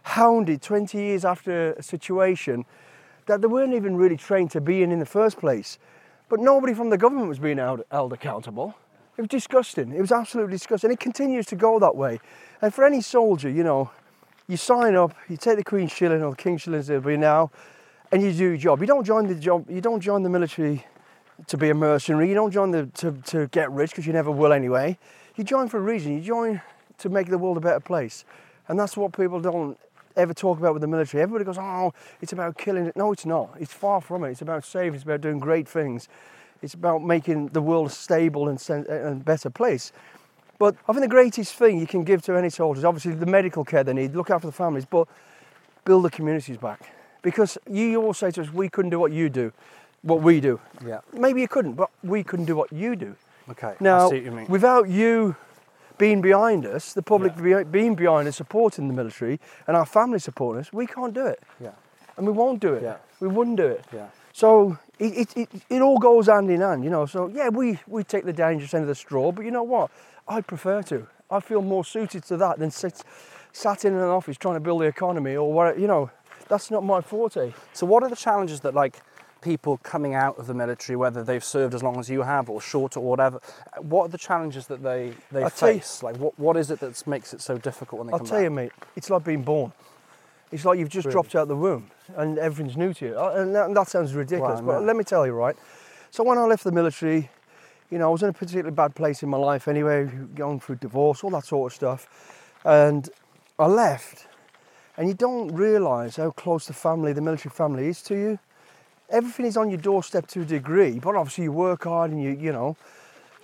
hounded 0.03 0.63
20 0.63 0.99
years 0.99 1.25
after 1.25 1.73
a 1.73 1.83
situation 1.83 2.65
that 3.27 3.41
they 3.41 3.47
weren't 3.47 3.75
even 3.75 3.97
really 3.97 4.17
trained 4.17 4.51
to 4.53 4.61
be 4.61 4.83
in 4.83 4.93
in 4.93 4.99
the 4.99 5.07
first 5.07 5.39
place. 5.39 5.79
But 6.29 6.41
nobody 6.41 6.75
from 6.75 6.91
the 6.91 6.99
government 6.99 7.29
was 7.29 7.39
being 7.39 7.59
held, 7.59 7.83
held 7.91 8.13
accountable. 8.13 8.75
It 9.17 9.23
was 9.23 9.29
disgusting. 9.29 9.93
It 9.93 10.01
was 10.01 10.13
absolutely 10.13 10.55
disgusting. 10.55 10.91
It 10.91 11.01
continues 11.01 11.47
to 11.47 11.57
go 11.57 11.79
that 11.79 11.95
way. 11.95 12.19
And 12.61 12.75
for 12.75 12.85
any 12.85 13.01
soldier, 13.01 13.49
you 13.49 13.63
know, 13.63 13.91
you 14.49 14.57
sign 14.57 14.95
up, 14.97 15.15
you 15.29 15.37
take 15.37 15.57
the 15.57 15.65
Queen's 15.65 15.93
shilling 15.93 16.23
or 16.23 16.31
the 16.31 16.37
King's 16.37 16.63
shillings 16.63 16.91
it'll 16.91 17.03
be 17.03 17.17
now, 17.17 17.51
and 18.13 18.23
you 18.23 18.33
do 18.33 18.49
your 18.49 18.57
job. 18.57 18.81
You 18.81 18.87
don't 18.87 19.05
join 19.05 19.27
the 19.27 19.35
job. 19.35 19.71
You 19.71 19.81
don't 19.81 20.01
join 20.01 20.23
the 20.23 20.29
military 20.29 20.85
to 21.47 21.57
be 21.57 21.71
a 21.71 21.75
mercenary. 21.75 22.29
You 22.29 22.35
don't 22.35 22.51
join 22.51 22.71
the 22.71 22.87
to, 22.87 23.13
to 23.27 23.49
get 23.49 23.71
rich 23.71 23.91
because 23.91 24.07
you 24.07 24.13
never 24.13 24.31
will 24.31 24.53
anyway. 24.53 24.99
You 25.37 25.45
join 25.45 25.69
for 25.69 25.79
a 25.79 25.83
reason. 25.83 26.15
You 26.15 26.21
join 26.21 26.63
to 26.99 27.09
make 27.09 27.29
the 27.29 27.39
world 27.39 27.57
a 27.57 27.61
better 27.61 27.81
place, 27.81 28.25
and 28.69 28.79
that's 28.79 28.97
what 28.97 29.13
people 29.13 29.41
don't 29.41 29.79
ever 30.17 30.33
talk 30.33 30.59
about 30.59 30.75
with 30.75 30.81
the 30.81 30.87
military. 30.87 31.23
Everybody 31.23 31.45
goes, 31.45 31.59
"Oh, 31.59 31.93
it's 32.21 32.33
about 32.33 32.57
killing 32.57 32.87
it." 32.87 32.97
No, 32.97 33.13
it's 33.13 33.27
not. 33.27 33.51
It's 33.59 33.73
far 33.73 34.01
from 34.01 34.25
it. 34.25 34.31
It's 34.31 34.43
about 34.43 34.65
saving. 34.65 34.95
It's 34.95 35.05
about 35.05 35.21
doing 35.21 35.41
great 35.41 35.67
things. 35.67 36.09
It's 36.63 36.75
about 36.75 37.03
making 37.03 37.49
the 37.49 37.61
world 37.61 37.89
a 37.89 37.91
stable 37.91 38.49
and, 38.49 38.61
sen- 38.61 38.87
and 38.89 39.25
better 39.25 39.51
place. 39.51 39.93
But 40.59 40.77
I 40.89 40.93
think 40.93 41.03
the 41.03 41.09
greatest 41.09 41.55
thing 41.57 41.79
you 41.79 41.87
can 41.87 42.05
give 42.05 42.23
to 42.23 42.37
any 42.37 42.49
soldiers, 42.49 42.85
obviously 42.85 43.13
the 43.15 43.27
medical 43.27 43.65
care 43.65 43.83
they 43.85 43.93
need, 43.93 44.15
look 44.15 44.31
after 44.31 44.47
the 44.47 44.53
families, 44.53 44.87
but 44.87 45.09
build 45.85 46.05
the 46.05 46.11
communities 46.11 46.57
back. 46.57 46.93
Because 47.23 47.59
you 47.69 48.01
all 48.03 48.15
say 48.15 48.31
to 48.31 48.43
us, 48.43 48.53
we 48.53 48.69
couldn't 48.69 48.91
do 48.91 48.99
what 48.99 49.13
you 49.13 49.29
do, 49.29 49.53
what 50.03 50.23
we 50.23 50.41
do. 50.41 50.61
Yeah. 50.87 51.01
Maybe 51.13 51.41
you 51.41 51.49
couldn't, 51.49 51.75
but 51.75 51.91
we 52.03 52.23
couldn't 52.23 52.47
do 52.47 52.55
what 52.55 52.73
you 52.73 52.95
do. 52.95 53.17
Okay. 53.51 53.75
Now, 53.81 54.09
see 54.09 54.17
what 54.17 54.25
you 54.25 54.31
mean. 54.33 54.47
without 54.49 54.89
you 54.89 55.37
being 55.99 56.21
behind 56.21 56.67
us, 56.67 56.93
the 56.93 57.03
public 57.03 57.33
Yeah. 57.37 57.59
be- 57.63 57.65
being 57.65 57.95
behind 57.95 58.27
us, 58.29 58.37
supporting 58.37 58.89
the 58.89 58.95
military, 58.95 59.39
and 59.67 59.77
our 59.77 59.87
family 59.87 60.19
supporting 60.19 60.61
us, 60.61 60.73
we 60.73 60.87
can't 60.87 61.15
do 61.15 61.27
it. 61.27 61.41
Yeah. 61.61 61.71
And 62.17 62.27
we 62.27 62.33
won't 62.33 62.61
do 62.61 62.75
it. 62.75 62.83
Yeah. 62.83 62.97
We 63.21 63.29
wouldn't 63.29 63.57
do 63.57 63.67
it. 63.67 63.85
Yeah. 63.93 64.07
So 64.33 64.79
it, 64.99 65.17
it, 65.17 65.37
it, 65.37 65.49
it 65.71 65.83
all 65.83 65.99
goes 65.99 66.27
hand 66.27 66.51
in 66.51 66.61
hand, 66.61 66.85
you 66.85 66.91
know. 66.91 67.07
So 67.07 67.29
yeah, 67.29 67.49
we, 67.49 67.79
we 67.87 68.03
take 68.03 68.25
the 68.25 68.33
dangerous 68.33 68.75
end 68.75 68.83
of 68.83 68.89
the 68.89 68.95
straw, 68.95 69.31
but 69.31 69.45
you 69.45 69.51
know 69.51 69.63
what? 69.63 69.91
I 70.27 70.41
prefer 70.41 70.83
to. 70.85 71.07
I 71.31 71.41
feel 71.41 71.63
more 71.63 71.85
suited 71.85 72.25
to 72.25 72.37
that 72.39 72.59
than 72.59 72.71
sit, 72.71 73.03
sat 73.53 73.85
in 73.85 73.95
an 73.95 74.01
office 74.03 74.37
trying 74.37 74.55
to 74.55 74.61
build 74.61 74.81
the 74.83 74.87
economy 74.87 75.37
or 75.37 75.53
what, 75.53 75.79
you 75.79 75.87
know, 75.87 76.11
that's 76.49 76.71
not 76.71 76.85
my 76.85 77.01
forte. 77.01 77.53
So, 77.73 77.87
what 77.87 78.03
are 78.03 78.09
the 78.11 78.17
challenges 78.17 78.61
that 78.61 78.75
like 78.75 79.01
people 79.45 79.79
coming 79.83 80.15
out 80.15 80.39
of 80.39 80.47
the 80.47 80.55
military, 80.55 80.97
whether 80.97 81.23
they've 81.23 81.45
served 81.45 81.75
as 81.75 81.83
long 81.83 81.99
as 82.01 82.09
you 82.09 82.23
have 82.23 82.49
or 82.51 82.61
short 82.61 82.97
or 82.97 83.05
whatever, 83.05 83.39
what 83.93 84.03
are 84.07 84.09
the 84.09 84.19
challenges 84.19 84.67
that 84.69 84.83
they 84.83 85.13
they 85.31 85.43
I'll 85.45 85.51
tell 85.51 85.71
you- 85.71 85.81
face? 85.81 86.03
Like, 86.03 86.17
what 86.17 86.33
what 86.39 86.57
is 86.57 86.71
it 86.71 86.81
that 86.81 87.07
makes 87.07 87.35
it 87.35 87.41
so 87.41 87.59
difficult 87.59 87.99
when 88.01 88.07
they 88.09 88.13
I'll 88.15 88.19
come 88.21 88.27
tell 88.27 88.39
back? 88.39 88.45
you, 88.45 88.51
mate, 88.51 88.73
it's 88.97 89.11
like 89.11 89.23
being 89.25 89.43
born. 89.45 89.73
It's 90.53 90.65
like 90.65 90.79
you've 90.79 90.89
just 90.99 91.07
Really? 91.07 91.13
dropped 91.15 91.35
out 91.35 91.49
the 91.49 91.57
womb 91.57 91.91
and 92.17 92.39
everything's 92.39 92.77
new 92.77 92.93
to 92.95 93.05
you. 93.07 93.15
Uh, 93.19 93.33
And 93.41 93.55
that, 93.55 93.75
that 93.75 93.89
sounds 93.89 94.15
ridiculous, 94.15 94.61
Wow, 94.61 94.67
but 94.67 94.83
let 94.85 94.97
me 94.97 95.05
tell 95.05 95.25
you, 95.27 95.33
right? 95.33 95.57
So 96.11 96.23
when 96.23 96.39
I 96.39 96.45
left 96.45 96.63
the 96.65 96.71
military, 96.81 97.31
you 97.91 97.99
know, 97.99 98.09
I 98.09 98.13
was 98.13 98.23
in 98.23 98.29
a 98.29 98.33
particularly 98.33 98.71
bad 98.75 98.95
place 98.95 99.23
in 99.25 99.29
my 99.29 99.37
life 99.39 99.67
anyway, 99.69 100.05
going 100.35 100.61
through 100.61 100.77
divorce, 100.77 101.25
all 101.25 101.31
that 101.31 101.45
sort 101.45 101.73
of 101.73 101.75
stuff. 101.77 102.01
And 102.65 103.09
I 103.59 103.67
left, 103.67 104.27
and 104.97 105.09
you 105.09 105.15
don't 105.15 105.49
realise 105.55 106.17
how 106.17 106.31
close 106.31 106.67
the 106.67 106.73
family, 106.73 107.13
the 107.13 107.21
military 107.21 107.53
family, 107.53 107.89
is 107.89 108.01
to 108.03 108.15
you. 108.15 108.39
Everything 109.15 109.47
is 109.47 109.57
on 109.57 109.71
your 109.71 109.79
doorstep 109.79 110.27
to 110.27 110.43
a 110.43 110.45
degree, 110.45 110.99
but 110.99 111.15
obviously 111.15 111.45
you 111.45 111.53
work 111.53 111.85
hard 111.85 112.11
and 112.11 112.21
you, 112.21 112.31
you 112.31 112.53
know, 112.53 112.77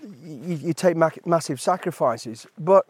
you, 0.03 0.57
you 0.57 0.73
take 0.75 0.97
ma- 0.97 1.11
massive 1.25 1.61
sacrifices. 1.61 2.45
But 2.59 2.85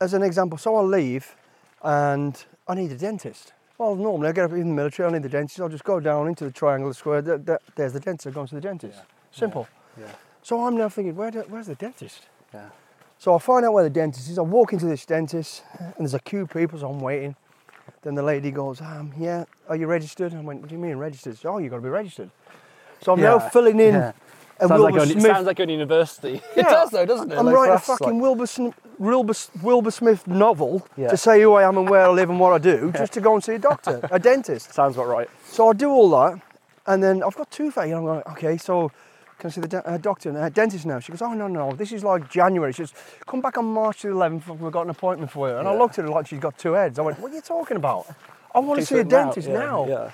as 0.00 0.14
an 0.14 0.22
example, 0.22 0.56
so 0.56 0.74
I 0.76 0.80
leave 0.80 1.36
and 1.82 2.42
I 2.66 2.74
need 2.74 2.90
a 2.90 2.96
dentist. 2.96 3.52
Well, 3.76 3.96
normally 3.96 4.28
I 4.30 4.32
get 4.32 4.46
up 4.46 4.52
in 4.52 4.60
the 4.60 4.74
military, 4.74 5.08
I 5.08 5.12
need 5.12 5.24
the 5.24 5.28
dentist, 5.28 5.60
I'll 5.60 5.68
just 5.68 5.84
go 5.84 6.00
down 6.00 6.26
into 6.26 6.44
the 6.44 6.50
triangle 6.50 6.94
square, 6.94 7.20
th- 7.20 7.44
th- 7.44 7.58
there's 7.76 7.92
the 7.92 8.00
dentist, 8.00 8.26
I'm 8.28 8.32
going 8.32 8.46
to 8.46 8.54
the 8.54 8.60
dentist. 8.62 8.96
Yeah. 8.98 9.04
Simple. 9.30 9.68
Yeah. 10.00 10.06
So 10.42 10.64
I'm 10.64 10.76
now 10.78 10.88
thinking, 10.88 11.14
Where 11.14 11.30
do, 11.30 11.40
where's 11.48 11.66
the 11.66 11.74
dentist? 11.74 12.28
Yeah. 12.54 12.70
So 13.18 13.34
I 13.34 13.38
find 13.38 13.64
out 13.66 13.74
where 13.74 13.84
the 13.84 13.90
dentist 13.90 14.30
is. 14.30 14.38
I 14.38 14.42
walk 14.42 14.72
into 14.72 14.86
this 14.86 15.04
dentist, 15.04 15.62
and 15.78 15.94
there's 15.98 16.14
a 16.14 16.18
queue 16.18 16.42
of 16.42 16.50
people, 16.50 16.78
so 16.78 16.90
I'm 16.90 16.98
waiting. 16.98 17.36
Then 18.02 18.14
the 18.16 18.22
lady 18.22 18.50
goes, 18.50 18.80
um, 18.80 19.12
"Yeah, 19.18 19.44
are 19.68 19.76
you 19.76 19.86
registered?" 19.86 20.34
I 20.34 20.40
went, 20.40 20.60
"What 20.60 20.68
do 20.68 20.74
you 20.74 20.80
mean 20.80 20.96
registered?" 20.96 21.38
She, 21.38 21.46
oh, 21.46 21.58
you've 21.58 21.70
got 21.70 21.76
to 21.76 21.82
be 21.82 21.88
registered. 21.88 22.30
So 23.02 23.12
I'm 23.12 23.20
now 23.20 23.38
filling 23.38 23.78
in 23.80 23.94
yeah. 23.94 24.12
Sounds 24.60 24.80
like, 24.80 24.94
Smith. 25.08 25.22
sounds 25.22 25.46
like 25.46 25.56
going 25.56 25.68
to 25.68 25.72
university. 25.74 26.40
Yeah, 26.56 26.62
it 26.62 26.70
does 26.70 26.90
though, 26.90 27.06
doesn't 27.06 27.32
it? 27.32 27.36
I'm 27.38 27.46
Like, 27.46 27.54
writing 27.56 27.74
a 27.74 27.78
fucking 27.80 28.14
like- 28.20 28.22
Wilbur, 28.22 28.46
Wilbur, 28.98 29.32
Wilbur 29.62 29.90
Smith 29.90 30.26
novel 30.28 30.86
Yeah. 30.96 31.08
to 31.08 31.16
say 31.16 31.40
who 31.42 31.54
I 31.54 31.64
am 31.66 31.78
and 31.78 31.88
where 31.90 32.02
I 32.02 32.08
live 32.10 32.30
and 32.30 32.38
what 32.38 32.52
I 32.52 32.58
do, 32.58 32.92
just 32.96 33.12
to 33.14 33.20
go 33.20 33.34
and 33.34 33.42
see 33.42 33.54
a 33.54 33.58
doctor, 33.58 34.00
a 34.10 34.20
dentist. 34.20 34.72
Sounds 34.72 34.94
about 34.96 35.08
right. 35.08 35.28
So 35.46 35.68
I 35.68 35.72
do 35.72 35.90
all 35.90 36.10
that, 36.10 36.40
and 36.86 37.02
then 37.02 37.24
I've 37.24 37.34
got 37.34 37.50
toothache, 37.50 37.86
and 37.86 37.94
I'm 37.96 38.04
like, 38.04 38.28
okay, 38.32 38.56
so 38.56 38.92
can 39.42 39.48
I 39.48 39.54
see 39.54 39.60
the 39.60 39.66
de- 39.66 39.88
uh, 39.88 39.98
doctor, 39.98 40.38
uh, 40.40 40.48
dentist 40.50 40.86
now? 40.86 41.00
She 41.00 41.10
goes, 41.10 41.20
oh 41.20 41.34
no, 41.34 41.48
no, 41.48 41.72
this 41.72 41.90
is 41.90 42.04
like 42.04 42.30
January. 42.30 42.72
She 42.72 42.84
says, 42.84 42.94
come 43.26 43.40
back 43.40 43.58
on 43.58 43.64
March 43.64 44.02
the 44.02 44.08
11th, 44.10 44.46
we've 44.56 44.70
got 44.70 44.82
an 44.82 44.90
appointment 44.90 45.32
for 45.32 45.48
you. 45.48 45.56
And 45.56 45.66
I 45.66 45.76
looked 45.76 45.98
at 45.98 46.04
her 46.04 46.10
like 46.12 46.28
she's 46.28 46.38
got 46.38 46.56
two 46.56 46.74
heads. 46.74 47.00
I 47.00 47.02
went, 47.02 47.18
what 47.18 47.32
are 47.32 47.34
you 47.34 47.40
talking 47.40 47.76
about? 47.76 48.06
I 48.54 48.60
want 48.60 48.78
to 48.78 48.86
see 48.86 48.98
a 48.98 49.04
dentist 49.04 49.48
yeah, 49.48 49.54
now. 49.54 49.88
yeah. 49.88 50.10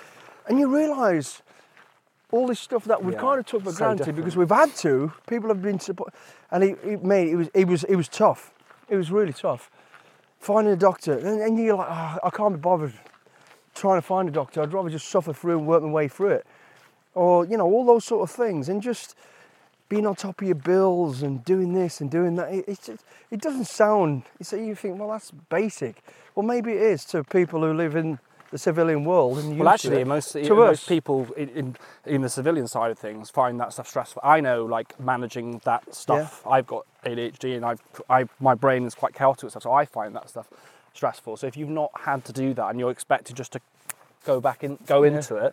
And 0.46 0.58
you 0.58 0.74
realise 0.74 1.42
all 2.32 2.46
this 2.46 2.58
stuff 2.58 2.84
that 2.84 3.04
we've 3.04 3.12
Yeah, 3.12 3.20
kind 3.20 3.38
of 3.38 3.44
took 3.44 3.64
for 3.64 3.70
so 3.72 3.76
granted 3.76 3.98
different. 3.98 4.16
because 4.16 4.34
we've 4.38 4.48
had 4.48 4.74
to. 4.76 5.12
People 5.26 5.50
have 5.50 5.60
been 5.60 5.78
support, 5.78 6.14
and 6.50 6.64
he, 6.64 6.74
he 6.82 6.96
made 6.96 7.28
it 7.28 7.36
was 7.36 7.48
it 7.52 7.66
was 7.66 7.84
it 7.84 7.96
was 7.96 8.08
tough. 8.08 8.54
It 8.88 8.96
was 8.96 9.10
really 9.10 9.34
tough 9.34 9.70
finding 10.40 10.72
a 10.72 10.76
doctor, 10.76 11.18
and, 11.18 11.40
and 11.42 11.58
you're 11.58 11.76
like, 11.76 11.88
"Ah, 11.90 12.18
I 12.24 12.30
can't 12.30 12.54
be 12.54 12.60
bothered 12.60 12.94
trying 13.74 13.98
to 13.98 14.02
find 14.02 14.26
a 14.28 14.32
doctor. 14.32 14.62
I'd 14.62 14.72
rather 14.72 14.88
just 14.90 15.08
suffer 15.08 15.32
through 15.34 15.58
and 15.58 15.66
work 15.66 15.82
my 15.82 15.90
way 15.90 16.08
through 16.08 16.30
it, 16.30 16.46
or 17.18 17.44
you 17.46 17.56
know 17.56 17.66
all 17.66 17.84
those 17.84 18.04
sort 18.04 18.22
of 18.28 18.34
things, 18.34 18.68
and 18.68 18.80
just 18.82 19.14
being 19.88 20.06
on 20.06 20.14
top 20.14 20.40
of 20.42 20.46
your 20.46 20.54
bills 20.54 21.22
and 21.22 21.42
doing 21.44 21.72
this 21.72 22.00
and 22.02 22.10
doing 22.10 22.34
that. 22.36 22.52
It, 22.52 22.66
just, 22.84 23.02
it 23.30 23.40
doesn't 23.40 23.64
sound. 23.64 24.22
so 24.42 24.54
you 24.56 24.74
think, 24.74 24.98
well, 24.98 25.08
that's 25.10 25.30
basic. 25.30 26.02
Well, 26.34 26.44
maybe 26.46 26.72
it 26.72 26.82
is 26.82 27.06
to 27.06 27.24
people 27.24 27.60
who 27.62 27.72
live 27.72 27.96
in 27.96 28.18
the 28.50 28.58
civilian 28.58 29.04
world 29.06 29.38
and 29.38 29.58
Well, 29.58 29.68
actually, 29.68 30.02
it. 30.02 30.06
most 30.06 30.34
most 30.34 30.88
people 30.88 31.26
in, 31.36 31.48
in 31.50 31.76
in 32.06 32.20
the 32.22 32.28
civilian 32.28 32.68
side 32.68 32.90
of 32.90 32.98
things 32.98 33.30
find 33.30 33.58
that 33.60 33.72
stuff 33.72 33.88
stressful. 33.88 34.20
I 34.24 34.40
know, 34.40 34.64
like 34.66 34.98
managing 35.00 35.60
that 35.64 35.94
stuff. 35.94 36.42
yeah. 36.44 36.52
I've 36.52 36.66
got 36.66 36.84
ADHD, 37.04 37.56
and 37.56 37.64
I've, 37.64 37.80
I 38.10 38.26
my 38.40 38.54
brain 38.54 38.84
is 38.84 38.94
quite 38.94 39.14
chaotic 39.14 39.42
and 39.44 39.50
stuff, 39.52 39.62
so 39.64 39.72
I 39.72 39.84
find 39.86 40.14
that 40.16 40.28
stuff 40.28 40.48
stressful. 40.94 41.36
So 41.38 41.46
if 41.46 41.56
you've 41.56 41.68
not 41.82 41.90
had 42.00 42.24
to 42.26 42.32
do 42.32 42.52
that 42.54 42.66
and 42.70 42.78
you're 42.80 42.90
expected 42.90 43.36
just 43.36 43.52
to 43.52 43.60
go 44.24 44.40
back 44.40 44.64
in, 44.64 44.78
go 44.86 45.02
Yeah. 45.02 45.16
into 45.16 45.36
it, 45.36 45.52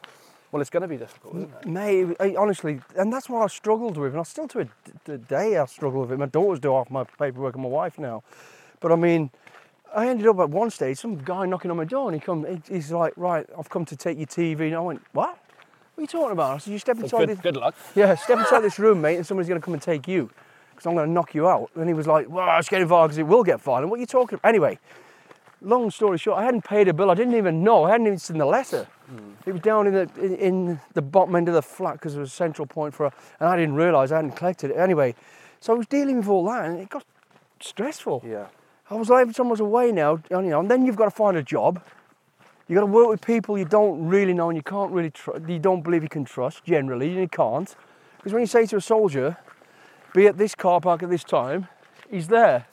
well, 0.55 0.61
it's 0.61 0.69
going 0.69 0.83
to 0.83 0.87
be 0.87 0.95
difficult, 0.95 1.35
isn't 1.35 1.53
it? 1.63 1.67
Mate, 1.67 2.15
I, 2.17 2.33
honestly, 2.37 2.79
and 2.95 3.11
that's 3.11 3.27
what 3.27 3.41
I 3.41 3.47
struggled 3.47 3.97
with, 3.97 4.13
and 4.13 4.21
I 4.21 4.23
still 4.23 4.47
to 4.47 4.69
the 5.03 5.17
day 5.17 5.57
I 5.57 5.65
struggle 5.65 5.99
with 5.99 6.13
it. 6.13 6.17
My 6.17 6.27
daughters 6.27 6.61
do 6.61 6.71
half 6.71 6.89
my 6.89 7.03
paperwork 7.03 7.55
and 7.55 7.63
my 7.63 7.67
wife 7.67 7.99
now, 7.99 8.23
but 8.79 8.93
I 8.93 8.95
mean, 8.95 9.31
I 9.93 10.07
ended 10.07 10.27
up 10.27 10.39
at 10.39 10.49
one 10.49 10.69
stage, 10.69 10.97
some 10.97 11.17
guy 11.17 11.45
knocking 11.45 11.71
on 11.71 11.75
my 11.75 11.83
door, 11.83 12.07
and 12.09 12.17
he 12.17 12.25
come, 12.25 12.45
he's 12.69 12.89
like, 12.89 13.11
"Right, 13.17 13.45
I've 13.59 13.69
come 13.69 13.83
to 13.83 13.97
take 13.97 14.17
your 14.17 14.27
TV," 14.27 14.67
and 14.67 14.75
I 14.75 14.79
went, 14.79 15.01
"What? 15.11 15.37
What 15.95 15.97
are 15.97 16.01
you 16.03 16.07
talking 16.07 16.31
about?" 16.31 16.55
I 16.55 16.57
said, 16.59 16.71
"You 16.71 16.79
step 16.79 16.99
inside 16.99 17.17
Good, 17.17 17.29
this, 17.31 17.39
good 17.39 17.57
luck. 17.57 17.75
yeah, 17.93 18.15
step 18.15 18.39
inside 18.39 18.61
this 18.61 18.79
room, 18.79 19.01
mate, 19.01 19.17
and 19.17 19.27
somebody's 19.27 19.49
going 19.49 19.59
to 19.59 19.65
come 19.65 19.73
and 19.73 19.83
take 19.83 20.07
you, 20.07 20.29
because 20.69 20.85
I'm 20.85 20.93
going 20.93 21.05
to 21.07 21.11
knock 21.11 21.35
you 21.35 21.49
out." 21.49 21.69
And 21.75 21.89
he 21.89 21.93
was 21.93 22.07
like, 22.07 22.29
"Well, 22.29 22.57
it's 22.57 22.69
getting 22.69 22.87
violent 22.87 23.09
because 23.09 23.17
it 23.17 23.27
will 23.27 23.43
get 23.43 23.59
violent. 23.59 23.89
What 23.89 23.97
are 23.97 23.99
you 23.99 24.05
talking 24.05 24.37
about?" 24.37 24.47
Anyway, 24.47 24.79
long 25.61 25.91
story 25.91 26.17
short, 26.17 26.39
I 26.39 26.45
hadn't 26.45 26.63
paid 26.63 26.87
a 26.87 26.93
bill. 26.93 27.11
I 27.11 27.15
didn't 27.15 27.35
even 27.35 27.61
know. 27.61 27.83
I 27.83 27.91
hadn't 27.91 28.07
even 28.07 28.19
seen 28.19 28.37
the 28.37 28.45
letter. 28.45 28.87
It 29.45 29.51
was 29.51 29.61
down 29.61 29.87
in 29.87 29.93
the 29.93 30.09
in, 30.17 30.35
in 30.35 30.79
the 30.93 31.01
bottom 31.01 31.35
end 31.35 31.47
of 31.47 31.53
the 31.53 31.61
flat 31.61 31.93
because 31.93 32.15
it 32.15 32.19
was 32.19 32.29
a 32.29 32.35
central 32.35 32.65
point 32.65 32.93
for, 32.93 33.05
and 33.39 33.49
I 33.49 33.55
didn't 33.55 33.75
realise 33.75 34.11
I 34.11 34.17
hadn't 34.17 34.35
collected 34.35 34.71
it. 34.71 34.77
Anyway, 34.77 35.15
so 35.59 35.73
I 35.73 35.77
was 35.77 35.87
dealing 35.87 36.17
with 36.17 36.27
all 36.27 36.45
that, 36.45 36.65
and 36.65 36.79
it 36.79 36.89
got 36.89 37.05
stressful. 37.59 38.23
Yeah. 38.25 38.47
I 38.89 38.95
was 38.95 39.09
like, 39.09 39.21
every 39.21 39.33
time 39.33 39.47
I 39.47 39.51
was 39.51 39.59
away 39.59 39.91
now, 39.91 40.21
you 40.29 40.41
know, 40.41 40.59
and 40.59 40.69
then 40.69 40.85
you've 40.85 40.95
got 40.95 41.05
to 41.05 41.11
find 41.11 41.35
a 41.37 41.43
job. 41.43 41.81
You've 42.67 42.75
got 42.75 42.81
to 42.81 42.91
work 42.91 43.09
with 43.09 43.21
people 43.21 43.57
you 43.57 43.65
don't 43.65 44.07
really 44.07 44.33
know 44.33 44.49
and 44.49 44.57
you 44.57 44.63
can't 44.63 44.91
really 44.91 45.11
tr- 45.11 45.37
you 45.47 45.59
don't 45.59 45.81
believe 45.81 46.01
you 46.01 46.09
can 46.09 46.25
trust. 46.25 46.63
Generally, 46.63 47.09
and 47.09 47.19
you 47.19 47.27
can't, 47.27 47.75
because 48.17 48.33
when 48.33 48.41
you 48.41 48.47
say 48.47 48.65
to 48.67 48.77
a 48.77 48.81
soldier, 48.81 49.37
"Be 50.13 50.27
at 50.27 50.37
this 50.37 50.55
car 50.55 50.81
park 50.81 51.03
at 51.03 51.09
this 51.09 51.23
time," 51.23 51.67
he's 52.09 52.27
there. 52.27 52.65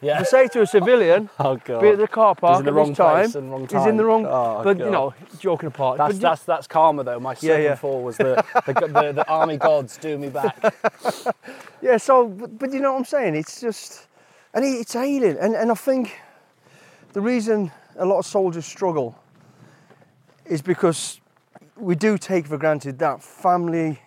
Yeah. 0.00 0.20
If 0.20 0.20
I 0.20 0.24
say 0.24 0.48
to 0.48 0.62
a 0.62 0.66
civilian, 0.66 1.28
Oh 1.40 1.56
god. 1.56 1.80
"Be 1.82 1.88
at 1.88 1.98
the 1.98 2.06
car 2.06 2.34
park 2.34 2.60
in 2.60 2.64
the 2.66 2.70
at 2.70 2.74
wrong 2.74 2.88
this 2.90 2.98
time," 2.98 3.50
wrong 3.50 3.68
he's 3.68 3.86
in 3.86 3.96
the 3.96 4.04
wrong. 4.04 4.26
Oh, 4.26 4.60
but 4.62 4.78
God. 4.78 4.84
you 4.84 4.90
know, 4.90 5.12
joking 5.40 5.66
apart. 5.66 5.98
That's, 5.98 6.14
but, 6.14 6.20
that's 6.20 6.42
that's 6.44 6.66
karma 6.68 7.02
though. 7.02 7.18
My 7.18 7.32
Yeah, 7.32 7.36
second 7.40 7.62
yeah. 7.64 7.74
fall 7.74 8.02
was 8.02 8.16
the 8.18 8.44
the, 8.66 8.72
the 8.72 9.12
the 9.12 9.28
army 9.28 9.56
gods 9.56 9.96
do 9.96 10.16
me 10.18 10.28
back. 10.28 10.56
Yeah, 11.80 11.96
so, 11.96 12.26
but, 12.26 12.58
but 12.58 12.72
you 12.72 12.80
know 12.80 12.92
what 12.92 12.98
I'm 12.98 13.04
saying? 13.04 13.36
It's 13.36 13.60
just, 13.60 14.08
and 14.52 14.64
it, 14.64 14.68
it's 14.80 14.96
alien. 14.96 15.36
And, 15.36 15.54
and 15.54 15.70
I 15.70 15.74
think 15.74 16.18
the 17.12 17.20
reason 17.20 17.70
a 17.96 18.04
lot 18.04 18.18
of 18.18 18.26
soldiers 18.26 18.66
struggle 18.66 19.16
is 20.44 20.60
because 20.60 21.20
we 21.76 21.94
do 21.94 22.18
take 22.18 22.48
for 22.48 22.58
granted 22.58 22.98
that 22.98 23.22
family 23.22 24.00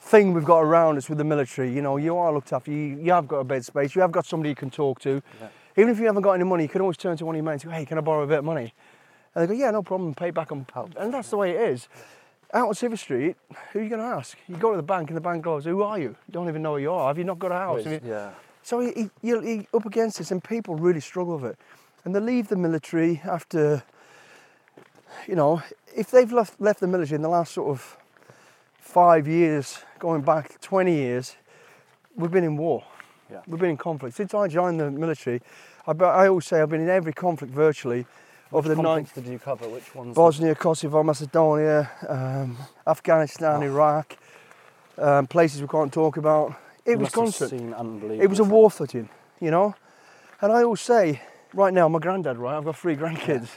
thing 0.00 0.32
we've 0.32 0.44
got 0.44 0.60
around 0.60 0.96
us 0.96 1.08
with 1.08 1.18
the 1.18 1.24
military. 1.24 1.72
You 1.72 1.82
know, 1.82 1.96
you 1.96 2.16
are 2.16 2.32
looked 2.32 2.52
after, 2.52 2.70
you, 2.70 2.98
you 3.02 3.12
have 3.12 3.28
got 3.28 3.38
a 3.38 3.44
bed 3.44 3.64
space, 3.64 3.94
you 3.94 4.00
have 4.02 4.12
got 4.12 4.26
somebody 4.26 4.50
you 4.50 4.54
can 4.56 4.70
talk 4.70 5.00
to. 5.00 5.22
Even 5.76 5.90
if 5.90 5.98
you 5.98 6.06
haven't 6.06 6.22
got 6.22 6.32
any 6.32 6.44
money, 6.44 6.64
you 6.64 6.68
can 6.68 6.80
always 6.80 6.96
turn 6.96 7.16
to 7.16 7.24
one 7.26 7.34
of 7.34 7.38
your 7.38 7.44
mates 7.50 7.62
and 7.64 7.72
go, 7.72 7.78
hey, 7.78 7.84
can 7.84 7.98
I 7.98 8.00
borrow 8.00 8.22
a 8.22 8.26
bit 8.26 8.38
of 8.38 8.44
money? 8.44 8.72
And 9.34 9.42
they 9.42 9.54
go, 9.54 9.58
yeah, 9.58 9.70
no 9.70 9.82
problem, 9.82 10.14
pay 10.14 10.30
back 10.30 10.50
on. 10.50 10.66
And 10.96 11.12
that's 11.14 11.30
the 11.30 11.36
way 11.36 11.50
it 11.50 11.60
is. 11.70 11.88
Out 12.54 12.68
on 12.68 12.74
Civil 12.74 12.96
Street, 12.96 13.36
who 13.72 13.78
are 13.78 13.82
you 13.82 13.88
going 13.88 14.00
to 14.00 14.06
ask? 14.06 14.38
You 14.48 14.56
go 14.56 14.70
to 14.70 14.76
the 14.76 14.82
bank 14.82 15.10
and 15.10 15.16
the 15.16 15.20
bank 15.20 15.44
goes, 15.44 15.64
who 15.66 15.82
are 15.82 15.98
you? 15.98 16.08
You 16.26 16.32
don't 16.32 16.48
even 16.48 16.62
know 16.62 16.74
who 16.76 16.80
you 16.82 16.90
are. 16.92 17.08
Have 17.08 17.18
you 17.18 17.24
not 17.24 17.38
got 17.38 17.52
a 17.52 17.54
house? 17.56 17.84
You- 17.84 18.00
yeah. 18.04 18.30
so 18.62 18.80
he, 18.80 18.92
he, 18.94 19.10
you're 19.22 19.42
he 19.42 19.68
up 19.74 19.84
against 19.84 20.18
this, 20.18 20.30
and 20.30 20.42
people 20.42 20.74
really 20.74 21.00
struggle 21.00 21.36
with 21.38 21.52
it. 21.52 21.58
And 22.04 22.14
they 22.14 22.20
leave 22.20 22.48
the 22.48 22.56
military 22.56 23.20
after, 23.24 23.82
you 25.26 25.36
know, 25.36 25.62
if 25.94 26.10
they've 26.10 26.32
left, 26.32 26.58
left 26.60 26.80
the 26.80 26.86
military 26.86 27.16
in 27.16 27.22
the 27.22 27.28
last 27.28 27.52
sort 27.52 27.68
of 27.68 27.97
five 28.88 29.28
years, 29.28 29.84
going 29.98 30.22
back 30.22 30.58
20 30.62 30.94
years, 30.94 31.36
we've 32.16 32.30
been 32.30 32.44
in 32.44 32.56
war. 32.56 32.82
Yeah. 33.30 33.42
We've 33.46 33.60
been 33.60 33.70
in 33.70 33.76
conflict. 33.76 34.16
Since 34.16 34.32
I 34.32 34.48
joined 34.48 34.80
the 34.80 34.90
military, 34.90 35.42
I, 35.86 35.92
I 35.92 36.28
always 36.28 36.46
say 36.46 36.62
I've 36.62 36.70
been 36.70 36.80
in 36.80 36.88
every 36.88 37.12
conflict 37.12 37.52
virtually 37.52 38.06
over 38.50 38.66
the 38.66 38.76
nine, 38.76 39.04
conflicts 39.04 39.12
did 39.12 39.26
you 39.26 39.38
cover? 39.38 39.68
Which 39.68 39.94
ones? 39.94 40.14
Bosnia, 40.14 40.54
Kosovo, 40.54 41.02
Macedonia, 41.02 41.90
um, 42.08 42.56
Afghanistan, 42.86 43.62
Iraq, 43.62 44.16
um, 44.96 45.26
places 45.26 45.60
we 45.60 45.68
can't 45.68 45.92
talk 45.92 46.16
about. 46.16 46.54
It 46.86 46.92
You 46.92 46.98
was 47.00 47.10
constant. 47.10 47.52
It 47.52 48.26
was 48.30 48.38
a 48.38 48.44
war 48.44 48.70
footing, 48.70 49.10
you 49.38 49.50
know. 49.50 49.74
And 50.40 50.50
I 50.50 50.62
always 50.62 50.80
say, 50.80 51.20
right 51.52 51.74
now, 51.74 51.88
my 51.88 51.98
granddad, 51.98 52.38
right? 52.38 52.56
I've 52.56 52.64
got 52.64 52.78
three 52.78 52.96
grandkids, 52.96 53.50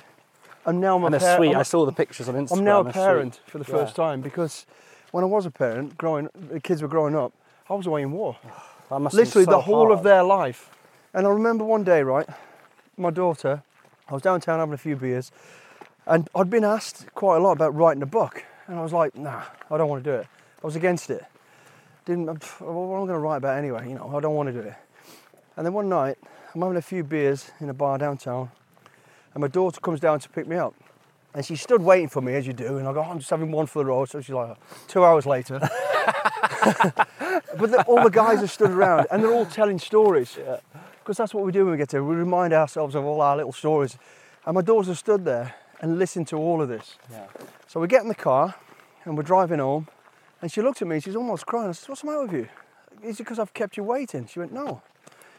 and 0.66 0.82
now 0.82 0.98
I'm 0.98 1.06
And 1.06 1.14
they're 1.14 1.22
par- 1.22 1.38
sweet. 1.38 1.52
I'm, 1.52 1.60
I 1.60 1.64
saw 1.64 1.86
the 1.86 1.94
pictures 1.94 2.28
on 2.28 2.36
Instagram. 2.36 2.58
I'm 2.58 2.64
now 2.66 2.82
a 2.82 2.92
parent 2.92 3.40
for 3.46 3.60
the 3.60 3.64
first 3.64 3.96
time 3.96 4.20
because 4.20 4.66
when 5.12 5.24
I 5.24 5.28
was 5.28 5.46
a 5.46 5.52
parent, 5.52 5.98
growing, 5.98 6.30
the 6.34 6.60
kids 6.60 6.82
were 6.82 6.88
growing 6.88 7.16
up, 7.16 7.34
I 7.70 7.74
was 7.74 7.88
away 7.88 8.02
in 8.02 8.12
war, 8.12 8.38
That 8.90 9.00
must 9.00 9.16
have 9.16 9.20
been 9.20 9.26
literally 9.26 9.46
so 9.46 9.52
the 9.52 9.62
whole 9.62 9.92
of 9.94 10.04
their 10.04 10.22
life. 10.22 10.70
And 11.14 11.26
I 11.26 11.30
remember 11.30 11.64
one 11.64 11.86
day, 11.86 12.04
right, 12.04 12.28
my 12.98 13.10
daughter, 13.10 13.64
I 14.10 14.14
was 14.14 14.22
downtown 14.22 14.60
having 14.60 14.74
a 14.74 14.78
few 14.78 14.98
beers, 14.98 15.32
and 16.06 16.30
I'd 16.36 16.50
been 16.50 16.66
asked 16.66 17.08
quite 17.14 17.38
a 17.38 17.40
lot 17.40 17.54
about 17.54 17.74
writing 17.74 18.04
a 18.04 18.08
book, 18.08 18.44
and 18.68 18.78
I 18.78 18.82
was 18.82 18.92
like, 18.92 19.16
nah, 19.16 19.44
I 19.70 19.78
don't 19.78 19.88
want 19.88 20.04
to 20.04 20.10
do 20.10 20.16
it. 20.18 20.28
I 20.62 20.66
was 20.66 20.76
against 20.76 21.10
it. 21.10 21.24
Didn't. 22.06 22.28
What 22.28 22.62
am 22.62 23.04
I 23.04 23.06
going 23.06 23.08
to 23.10 23.18
write 23.18 23.38
about 23.38 23.58
anyway? 23.58 23.88
You 23.88 23.96
know, 23.96 24.14
I 24.16 24.20
don't 24.20 24.36
want 24.36 24.48
to 24.48 24.54
do 24.54 24.68
it. 24.68 24.76
And 25.56 25.66
then 25.66 25.74
one 25.74 25.88
night, 25.88 26.18
I'm 26.54 26.62
having 26.62 26.78
a 26.78 26.82
few 26.82 27.04
beers 27.04 27.52
in 27.60 27.70
a 27.70 27.74
bar 27.74 27.98
downtown, 27.98 28.52
and 29.34 29.42
my 29.42 29.48
daughter 29.48 29.80
comes 29.80 30.00
down 30.00 30.20
to 30.20 30.30
pick 30.30 30.48
me 30.48 30.58
up. 30.58 30.74
And 31.34 31.46
she 31.46 31.56
stood 31.56 31.82
waiting 31.82 32.10
for 32.10 32.22
me, 32.22 32.36
as 32.36 32.46
you 32.46 32.54
do, 32.54 32.78
and 32.78 32.88
I 32.88 32.94
go, 32.94 33.02
I'm 33.02 33.20
just 33.20 33.30
having 33.30 33.52
one 33.52 33.66
for 33.66 33.80
the 33.80 33.86
road. 33.86 34.10
So 34.10 34.20
she's 34.20 34.36
like, 34.36 34.58
two 34.88 35.04
hours 35.04 35.26
later. 35.26 35.60
but 35.62 37.72
the, 37.72 37.84
all 37.88 38.04
the 38.04 38.12
guys 38.12 38.44
are 38.44 38.48
stood 38.48 38.72
around, 38.72 39.08
and 39.12 39.24
they're 39.24 39.34
all 39.34 39.46
telling 39.46 39.80
stories. 39.80 40.38
Because 41.00 41.18
that's 41.18 41.34
what 41.34 41.46
we 41.46 41.52
do 41.52 41.64
when 41.64 41.72
we 41.72 41.78
get 41.78 41.90
there. 41.90 42.04
We 42.04 42.16
remind 42.16 42.54
ourselves 42.54 42.96
of 42.96 43.06
all 43.06 43.22
our 43.22 43.38
little 43.38 43.54
stories. 43.54 43.98
And 44.46 44.56
my 44.56 44.62
daughter 44.62 44.94
stood 44.94 45.24
there 45.24 45.56
and 45.80 45.98
listened 45.98 46.28
to 46.30 46.38
all 46.38 46.62
of 46.62 46.68
this. 46.68 46.96
Yeah. 47.10 47.28
So 47.68 47.80
we 47.80 47.88
get 47.88 48.02
in 48.02 48.10
the 48.10 48.16
car, 48.16 48.56
and 49.06 49.16
we're 49.16 49.24
driving 49.24 49.60
home, 49.60 49.88
and 50.42 50.52
she 50.52 50.62
looked 50.62 50.82
at 50.82 50.88
me, 50.88 51.00
she's 51.00 51.16
almost 51.16 51.46
crying. 51.46 51.70
I 51.70 51.72
said, 51.72 51.90
What's 51.90 52.02
the 52.02 52.08
matter 52.08 52.24
with 52.24 52.34
you? 52.34 52.50
Is 53.04 53.20
it 53.20 53.24
because 53.24 53.40
I've 53.40 53.54
kept 53.54 53.78
you 53.78 53.84
waiting? 53.84 54.28
She 54.28 54.40
went, 54.40 54.52
No. 54.52 54.82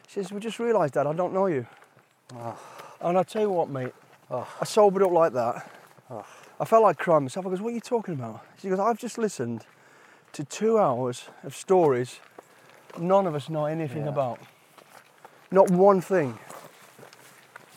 She 0.08 0.14
says, 0.14 0.32
We 0.32 0.40
just 0.40 0.58
realised 0.58 0.94
that 0.94 1.06
I 1.06 1.12
don't 1.12 1.34
know 1.34 1.46
you. 1.46 1.66
And 3.00 3.18
I 3.18 3.22
tell 3.24 3.42
you 3.42 3.50
what, 3.50 3.68
mate, 3.68 3.92
I 4.30 4.64
sobered 4.64 5.02
up 5.02 5.10
like 5.10 5.34
that. 5.34 5.70
I 6.60 6.64
felt 6.64 6.82
like 6.82 6.98
crying 6.98 7.22
myself. 7.24 7.46
I 7.46 7.50
goes, 7.50 7.60
What 7.60 7.70
are 7.70 7.74
you 7.74 7.80
talking 7.80 8.14
about? 8.14 8.44
She 8.60 8.68
goes, 8.68 8.78
I've 8.78 8.98
just 8.98 9.18
listened 9.18 9.64
to 10.32 10.44
two 10.44 10.78
hours 10.78 11.28
of 11.44 11.54
stories 11.54 12.20
none 12.98 13.26
of 13.26 13.34
us 13.34 13.48
know 13.48 13.64
anything 13.66 14.02
Yeah. 14.04 14.10
about. 14.10 14.38
Not 15.50 15.70
one 15.70 16.00
thing. 16.00 16.38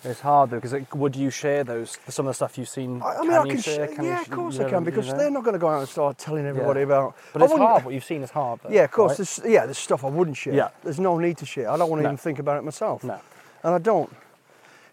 It's 0.03 0.19
hard 0.19 0.51
though, 0.51 0.59
because 0.59 0.75
would 0.93 1.15
you 1.15 1.31
share 1.31 1.63
those 1.63 1.97
some 2.09 2.27
of 2.27 2.29
the 2.31 2.33
stuff 2.35 2.57
you've 2.59 2.69
seen? 2.69 3.01
I, 3.01 3.15
I 3.15 3.21
mean, 3.21 3.31
I 3.31 3.47
can 3.47 3.59
share? 3.61 3.87
sh- 3.91 3.95
Can 3.95 4.05
yeah, 4.05 4.21
of 4.21 4.29
course 4.29 4.57
you 4.57 4.65
I 4.65 4.69
can, 4.69 4.79
you 4.83 4.85
because 4.91 5.07
know? 5.07 5.17
they're 5.17 5.31
not 5.31 5.43
going 5.43 5.53
to 5.53 5.59
go 5.59 5.67
out 5.67 5.79
and 5.79 5.89
start 5.89 6.17
telling 6.19 6.45
everybody 6.45 6.81
about. 6.83 7.15
But 7.33 7.41
I 7.41 7.45
it's 7.45 7.53
hard. 7.55 7.85
What 7.85 7.93
you've 7.95 8.03
seen 8.03 8.21
is 8.21 8.29
hard. 8.29 8.59
Though, 8.61 8.69
Yeah, 8.69 8.83
of 8.83 8.91
course. 8.91 9.11
right? 9.11 9.17
There's, 9.17 9.41
yeah, 9.51 9.65
there's 9.65 9.79
stuff 9.79 10.03
I 10.03 10.09
wouldn't 10.09 10.37
share. 10.37 10.53
Yeah. 10.53 10.69
There's 10.83 10.99
no 10.99 11.17
need 11.17 11.37
to 11.39 11.45
share. 11.47 11.71
I 11.71 11.77
don't 11.77 11.89
want 11.89 11.99
to 12.01 12.03
No. 12.03 12.09
even 12.09 12.17
think 12.17 12.37
about 12.37 12.57
it 12.57 12.63
myself. 12.63 13.03
No. 13.03 13.19
And 13.63 13.73
I 13.73 13.79
don't. 13.79 14.15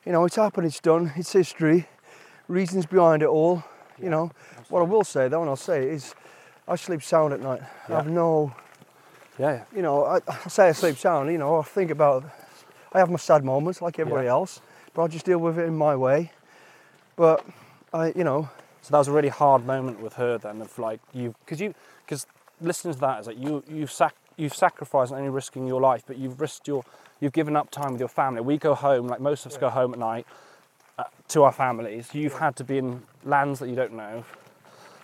You 0.06 0.12
know, 0.12 0.24
it's 0.24 0.36
happened, 0.36 0.66
it's 0.66 0.80
done, 0.80 1.12
it's 1.14 1.32
history, 1.32 1.88
reasons 2.48 2.86
behind 2.86 3.22
it 3.22 3.28
all. 3.28 3.64
You 4.00 4.10
know, 4.10 4.30
what 4.68 4.80
I 4.80 4.84
will 4.84 5.04
say 5.04 5.28
though, 5.28 5.42
and 5.42 5.50
I'll 5.50 5.56
say 5.56 5.84
it, 5.84 5.92
is 5.92 6.14
I 6.66 6.76
sleep 6.76 7.02
sound 7.02 7.32
at 7.34 7.40
night. 7.40 7.60
I 7.88 7.92
have 7.92 8.06
no, 8.08 8.52
Yeah, 9.38 9.52
yeah. 9.52 9.64
you 9.76 9.82
know, 9.82 10.04
I, 10.04 10.18
I 10.26 10.48
say 10.48 10.68
I 10.68 10.72
sleep 10.72 10.96
sound, 10.96 11.30
you 11.30 11.38
know, 11.38 11.58
I 11.58 11.62
think 11.62 11.90
about, 11.90 12.24
I 12.92 12.98
have 12.98 13.10
my 13.10 13.16
sad 13.16 13.44
moments 13.44 13.80
like 13.82 13.98
everybody 13.98 14.26
Yeah. 14.26 14.32
else, 14.32 14.60
but 14.94 15.02
I 15.04 15.08
just 15.08 15.24
deal 15.24 15.38
with 15.38 15.58
it 15.58 15.64
in 15.66 15.76
my 15.76 15.94
way. 15.94 16.32
But 17.16 17.44
I, 17.92 18.12
you 18.16 18.24
know, 18.24 18.48
So 18.80 18.92
that 18.92 18.98
was 18.98 19.08
a 19.08 19.12
really 19.12 19.28
hard 19.28 19.64
moment 19.66 20.00
with 20.00 20.14
her 20.14 20.38
then, 20.38 20.60
of 20.62 20.76
like 20.78 21.00
you, 21.12 21.34
because 21.44 21.60
you, 21.60 21.74
because 22.04 22.26
listening 22.60 22.94
to 22.94 23.00
that 23.00 23.20
is 23.20 23.26
like 23.28 23.38
you, 23.38 23.62
you've 23.68 23.92
sac, 23.92 24.14
you've 24.36 24.54
sacrificed 24.54 25.12
not 25.12 25.18
only 25.18 25.30
risking 25.30 25.66
your 25.68 25.80
life, 25.80 26.02
but 26.06 26.16
you've 26.16 26.40
risked 26.40 26.66
your, 26.66 26.82
you've 27.20 27.32
given 27.34 27.54
up 27.56 27.70
time 27.70 27.92
with 27.92 28.00
your 28.00 28.08
family. 28.08 28.40
We 28.40 28.56
go 28.58 28.74
home, 28.74 29.06
like 29.06 29.20
most 29.20 29.46
of 29.46 29.52
us 29.52 29.58
go 29.58 29.68
home 29.68 29.92
at 29.92 30.00
night 30.00 30.26
to 31.28 31.42
our 31.44 31.52
families. 31.52 32.10
You've 32.12 32.38
had 32.38 32.56
to 32.56 32.64
be 32.64 32.78
in 32.78 33.02
lands 33.24 33.58
that 33.60 33.68
you 33.68 33.76
don't 33.76 33.94
know 33.94 34.24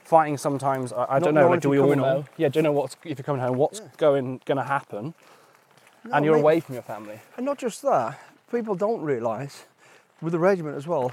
fighting 0.09 0.39
sometimes. 0.39 0.93
I, 0.93 1.05
I 1.05 1.15
Not 1.19 1.23
don't 1.25 1.35
know. 1.35 1.51
Like, 1.51 1.61
do 1.61 1.69
we 1.69 1.79
all 1.79 1.95
know? 1.95 2.03
home. 2.03 2.25
Yeah, 2.39 2.49
do 2.49 2.59
you 2.59 2.63
know 2.63 2.73
what's 2.73 2.97
if 3.05 3.19
you're 3.19 3.25
coming 3.25 3.43
home? 3.43 3.57
What's 3.57 3.81
going 3.99 4.41
going 4.47 4.57
to 4.57 4.65
happen? 4.65 5.15
No, 6.05 6.13
and 6.15 6.25
you're 6.25 6.35
mate. 6.35 6.41
away 6.41 6.61
from 6.61 6.75
your 6.75 6.83
family. 6.83 7.21
And 7.37 7.45
not 7.45 7.59
just 7.59 7.83
that, 7.83 8.19
people 8.51 8.75
don't 8.75 9.03
realise 9.03 9.67
with 10.23 10.33
the 10.33 10.39
regiment 10.39 10.77
as 10.77 10.87
well. 10.87 11.13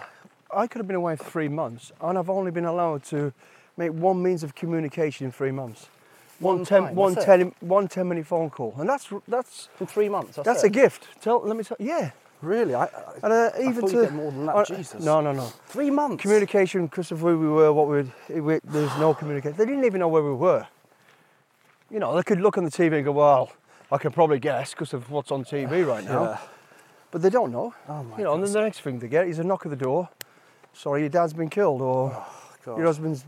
I 0.54 0.68
could 0.68 0.80
have 0.80 0.88
been 0.88 0.96
away 0.96 1.18
for 1.18 1.26
three 1.26 1.50
months, 1.50 1.92
and 2.00 2.18
I've 2.18 2.30
only 2.30 2.52
been 2.52 2.66
allowed 2.66 3.04
to 3.06 3.34
make 3.76 3.92
one 3.92 4.24
means 4.24 4.44
of 4.44 4.56
communication 4.56 5.26
in 5.26 5.32
three 5.32 5.52
months. 5.52 5.88
One 6.40 6.58
One 6.58 6.66
ten, 6.66 6.84
time, 6.84 6.96
one 6.96 7.16
ten, 7.16 7.54
one 7.60 7.88
ten 7.88 8.08
minute 8.08 8.26
phone 8.28 8.50
call, 8.50 8.76
and 8.78 8.90
that's 8.90 9.10
that's 9.28 9.70
In 9.80 9.88
three 9.88 10.10
months. 10.10 10.36
That's, 10.38 10.46
that's 10.46 10.64
a 10.64 10.70
gift. 10.70 11.08
Tell, 11.22 11.42
let 11.42 11.58
me 11.58 11.64
tell, 11.64 11.78
yeah. 11.80 12.12
Really? 12.42 12.76
I, 12.76 12.84
I, 12.84 12.90
And 13.24 13.34
uh, 13.34 13.52
I 13.58 13.62
even 13.62 13.88
to 13.88 14.12
more 14.12 14.32
than 14.32 14.46
that. 14.46 14.56
uh, 14.56 14.66
Jesus. 14.66 15.04
No, 15.04 15.22
no, 15.22 15.32
no. 15.32 15.46
Three 15.68 15.90
months. 15.90 16.22
Communication 16.22 16.86
because 16.88 17.12
of 17.12 17.20
who 17.20 17.40
we 17.40 17.48
were, 17.48 17.72
what 17.74 17.88
we, 17.88 18.40
we 18.42 18.60
there's 18.64 18.96
no 18.98 19.14
communication. 19.14 19.58
They 19.58 19.66
didn't 19.66 19.86
even 19.86 20.00
know 20.00 20.08
where 20.08 20.24
we 20.24 20.34
were. 20.34 20.68
You 21.90 22.00
know, 22.00 22.16
they 22.16 22.24
could 22.24 22.42
look 22.42 22.58
on 22.58 22.64
the 22.64 22.72
TV 22.72 22.96
and 22.96 23.06
go, 23.06 23.14
well, 23.14 23.52
I 23.92 23.98
can 23.98 24.12
probably 24.12 24.40
guess 24.40 24.72
because 24.72 24.94
of 24.94 25.10
what's 25.10 25.32
on 25.32 25.44
TV 25.44 25.86
right 25.88 26.04
now. 26.04 26.24
Yeah. 26.24 26.38
But 27.12 27.22
they 27.22 27.30
don't 27.30 27.52
know. 27.52 27.74
Oh 27.88 28.04
my 28.04 28.18
you 28.18 28.24
know, 28.26 28.34
and 28.34 28.44
then 28.44 28.52
the 28.52 28.62
next 28.62 28.82
thing 28.82 29.00
they 29.00 29.08
get 29.08 29.28
is 29.28 29.40
a 29.40 29.44
knock 29.44 29.66
at 29.66 29.70
the 29.70 29.78
door. 29.78 30.10
Sorry, 30.74 31.02
your 31.02 31.10
dad's 31.10 31.34
been 31.34 31.50
killed, 31.50 31.82
or 31.82 32.10
God. 32.66 32.78
your 32.78 32.88
husband's 32.88 33.26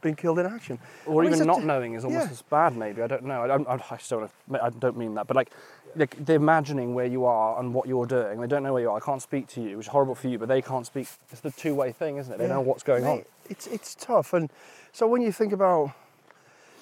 been 0.00 0.16
killed 0.16 0.40
in 0.40 0.46
action. 0.46 0.78
or 1.06 1.22
I 1.22 1.26
mean, 1.26 1.34
even 1.34 1.46
not 1.46 1.62
knowing 1.62 1.94
is 1.94 2.04
almost 2.04 2.26
yeah. 2.26 2.32
as 2.32 2.42
bad. 2.42 2.76
Maybe 2.76 3.02
I 3.02 3.06
don't 3.06 3.24
know. 3.24 3.42
I 3.42 3.46
don't. 3.46 3.68
I 3.68 3.76
don't. 3.76 4.30
I 4.60 4.70
don't 4.70 4.96
mean 4.96 5.14
that. 5.14 5.28
But 5.28 5.36
like 5.36 5.52
they're 5.96 6.36
imagining 6.36 6.94
where 6.94 7.06
you 7.06 7.24
are 7.24 7.58
and 7.60 7.72
what 7.72 7.86
you're 7.88 8.06
doing. 8.06 8.40
They 8.40 8.46
don't 8.46 8.62
know 8.62 8.72
where 8.72 8.82
you 8.82 8.90
are. 8.90 8.96
I 8.96 9.00
can't 9.00 9.22
speak 9.22 9.46
to 9.48 9.62
you, 9.62 9.76
which 9.76 9.86
is 9.86 9.90
horrible 9.92 10.14
for 10.14 10.28
you. 10.28 10.38
But 10.38 10.48
they 10.48 10.62
can't 10.62 10.86
speak. 10.86 11.08
It's 11.30 11.40
the 11.40 11.50
two-way 11.50 11.92
thing, 11.92 12.16
isn't 12.18 12.32
it? 12.32 12.38
They 12.38 12.44
Yeah. 12.44 12.54
know 12.54 12.60
what's 12.60 12.82
going 12.82 13.04
on. 13.04 13.24
It's 13.48 13.66
it's 13.66 13.94
tough, 13.94 14.32
and 14.32 14.50
so 14.92 15.06
when 15.06 15.22
you 15.22 15.32
think 15.32 15.52
about, 15.52 15.92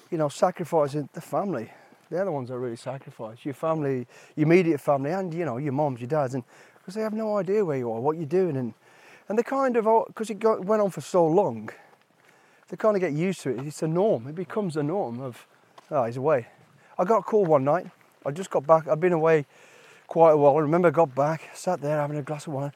you 0.09 0.17
know, 0.17 0.29
sacrificing 0.29 1.09
the 1.13 1.21
family, 1.21 1.71
they're 2.09 2.25
the 2.25 2.31
ones 2.31 2.49
that 2.49 2.57
really 2.57 2.75
sacrifice 2.77 3.43
your 3.43 3.53
family, 3.53 4.07
your 4.35 4.47
immediate 4.47 4.79
family, 4.79 5.11
and 5.11 5.33
you 5.33 5.45
know 5.45 5.57
your 5.57 5.73
moms, 5.73 5.99
your 5.99 6.07
dads, 6.07 6.33
and 6.33 6.43
because 6.77 6.95
they 6.95 7.01
have 7.01 7.13
no 7.13 7.37
idea 7.37 7.63
where 7.65 7.77
you 7.77 7.91
are, 7.91 7.99
what 7.99 8.17
you're 8.17 8.25
doing, 8.25 8.55
and 8.57 8.73
and 9.29 9.37
they 9.37 9.43
kind 9.43 9.75
of 9.77 9.85
because 10.07 10.29
it 10.29 10.39
got, 10.39 10.65
went 10.65 10.81
on 10.81 10.89
for 10.89 11.01
so 11.01 11.25
long, 11.25 11.69
they 12.69 12.77
kind 12.77 12.95
of 12.95 13.01
get 13.01 13.13
used 13.13 13.41
to 13.41 13.49
it. 13.49 13.65
It's 13.65 13.83
a 13.83 13.87
norm. 13.87 14.27
It 14.27 14.35
becomes 14.35 14.77
a 14.77 14.83
norm 14.83 15.21
of, 15.21 15.45
oh, 15.91 16.05
he's 16.05 16.17
away. 16.17 16.47
I 16.97 17.03
got 17.05 17.19
a 17.19 17.23
call 17.23 17.45
one 17.45 17.63
night. 17.63 17.87
I 18.25 18.31
just 18.31 18.49
got 18.49 18.65
back. 18.65 18.87
I'd 18.87 18.99
been 18.99 19.13
away 19.13 19.45
quite 20.07 20.31
a 20.31 20.37
while. 20.37 20.57
I 20.57 20.61
remember 20.61 20.87
I 20.87 20.91
got 20.91 21.13
back, 21.15 21.49
sat 21.53 21.81
there 21.81 21.99
having 21.99 22.17
a 22.17 22.21
glass 22.21 22.47
of 22.47 22.53
wine, 22.53 22.71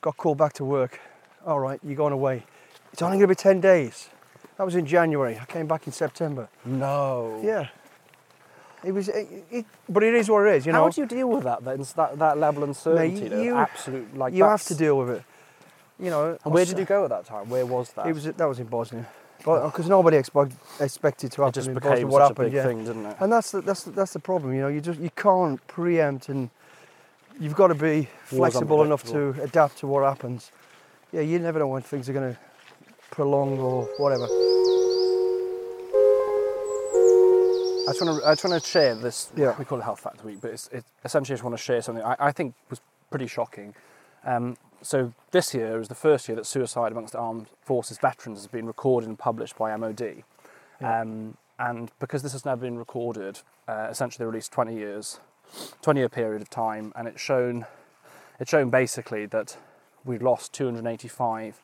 got 0.00 0.16
called 0.16 0.38
back 0.38 0.52
to 0.54 0.64
work. 0.64 1.00
All 1.46 1.60
right, 1.60 1.78
you're 1.82 1.96
going 1.96 2.12
away. 2.12 2.44
It's 2.92 3.02
only 3.02 3.16
going 3.18 3.28
to 3.28 3.32
be 3.32 3.34
10 3.34 3.60
days. 3.60 4.08
That 4.56 4.64
was 4.64 4.76
in 4.76 4.86
January. 4.86 5.38
I 5.38 5.44
came 5.46 5.66
back 5.66 5.86
in 5.86 5.92
September. 5.92 6.48
No. 6.64 7.40
Yeah. 7.42 7.68
It 8.84 8.92
was, 8.92 9.08
it, 9.08 9.44
it, 9.50 9.66
but 9.88 10.02
it 10.02 10.14
is 10.14 10.28
what 10.28 10.46
it 10.46 10.56
is, 10.56 10.66
you 10.66 10.72
know. 10.72 10.84
How 10.84 10.90
do 10.90 11.00
you 11.00 11.06
deal 11.06 11.28
with 11.28 11.44
that? 11.44 11.64
Then 11.64 11.84
that 11.96 12.18
that 12.18 12.38
level 12.38 12.62
of 12.64 12.68
uncertainty. 12.68 13.28
though, 13.28 13.42
you- 13.42 13.56
absolute 13.56 14.14
like. 14.16 14.34
you 14.34 14.44
have 14.44 14.62
to 14.64 14.74
deal 14.74 14.98
with 14.98 15.08
it. 15.10 15.22
You 15.98 16.10
know. 16.10 16.38
And 16.44 16.52
where 16.52 16.66
did 16.66 16.78
you 16.78 16.84
go 16.84 17.04
at 17.04 17.10
that 17.10 17.24
time? 17.24 17.48
Where 17.48 17.64
was 17.64 17.90
that? 17.92 18.06
It 18.06 18.12
was 18.12 18.24
that 18.24 18.44
was 18.46 18.60
in 18.60 18.66
Bosnia, 18.66 19.06
because 19.44 19.88
nobody 19.88 20.16
expect, 20.16 20.52
expected 20.80 21.30
to 21.32 21.42
happen. 21.42 21.60
It 21.60 21.64
just 21.64 21.74
became 21.74 22.08
What 22.08 22.22
a 22.22 22.28
happened? 22.28 22.46
big 22.46 22.54
yeah. 22.54 22.64
thing, 22.64 22.84
didn't 22.84 23.04
it? 23.06 23.16
And 23.20 23.30
that's 23.30 23.50
the, 23.50 23.60
that's 23.60 23.84
the, 23.84 23.90
that's 23.90 24.12
the 24.14 24.18
problem. 24.18 24.54
You 24.54 24.62
know, 24.62 24.68
you 24.68 24.80
just 24.80 24.98
you 24.98 25.10
can't 25.10 25.64
preempt, 25.66 26.30
and 26.30 26.48
you've 27.38 27.54
got 27.54 27.68
to 27.68 27.74
be 27.74 28.08
flexible 28.24 28.82
enough 28.82 29.04
to 29.04 29.34
adapt 29.42 29.78
to 29.78 29.86
what 29.86 30.02
happens. 30.02 30.50
Yeah, 31.12 31.20
you 31.20 31.38
never 31.38 31.58
know 31.58 31.68
when 31.68 31.82
things 31.82 32.08
are 32.08 32.12
going 32.14 32.34
to 32.34 32.40
prolong 33.10 33.58
or 33.58 33.84
whatever. 33.98 34.24
I 37.84 37.88
just 37.92 38.00
want 38.02 38.18
to, 38.22 38.26
I 38.26 38.32
just 38.32 38.44
want 38.44 38.62
to 38.62 38.68
share 38.68 38.94
this. 38.94 39.30
Yeah. 39.36 39.54
We 39.58 39.66
call 39.66 39.78
it 39.78 39.82
Health 39.82 40.00
Factor 40.00 40.24
Week, 40.26 40.40
but 40.40 40.52
it's, 40.52 40.68
it, 40.68 40.84
essentially 41.04 41.34
I 41.34 41.36
just 41.36 41.44
want 41.44 41.56
to 41.56 41.62
share 41.62 41.82
something 41.82 42.02
I, 42.02 42.16
I 42.18 42.32
think 42.32 42.54
was 42.70 42.80
pretty 43.10 43.26
shocking. 43.26 43.74
Um, 44.24 44.56
so 44.84 45.12
this 45.30 45.54
year 45.54 45.80
is 45.80 45.88
the 45.88 45.94
first 45.94 46.28
year 46.28 46.36
that 46.36 46.46
suicide 46.46 46.92
amongst 46.92 47.16
armed 47.16 47.46
forces 47.62 47.98
veterans 47.98 48.40
has 48.40 48.46
been 48.46 48.66
recorded 48.66 49.08
and 49.08 49.18
published 49.18 49.56
by 49.56 49.74
MOD. 49.76 50.22
Um, 50.80 51.36
and 51.58 51.90
because 51.98 52.22
this 52.22 52.32
has 52.32 52.44
never 52.44 52.60
been 52.60 52.78
recorded, 52.78 53.40
uh, 53.66 53.88
essentially 53.90 54.24
they 54.24 54.26
released 54.26 54.52
20 54.52 54.74
years, 54.74 55.20
20 55.82 56.00
year 56.00 56.08
period 56.08 56.42
of 56.42 56.50
time, 56.50 56.92
and 56.96 57.08
it's 57.08 57.20
shown, 57.20 57.64
it's 58.38 58.50
shown 58.50 58.70
basically 58.70 59.24
that 59.26 59.56
we've 60.04 60.22
lost 60.22 60.52
285 60.52 61.62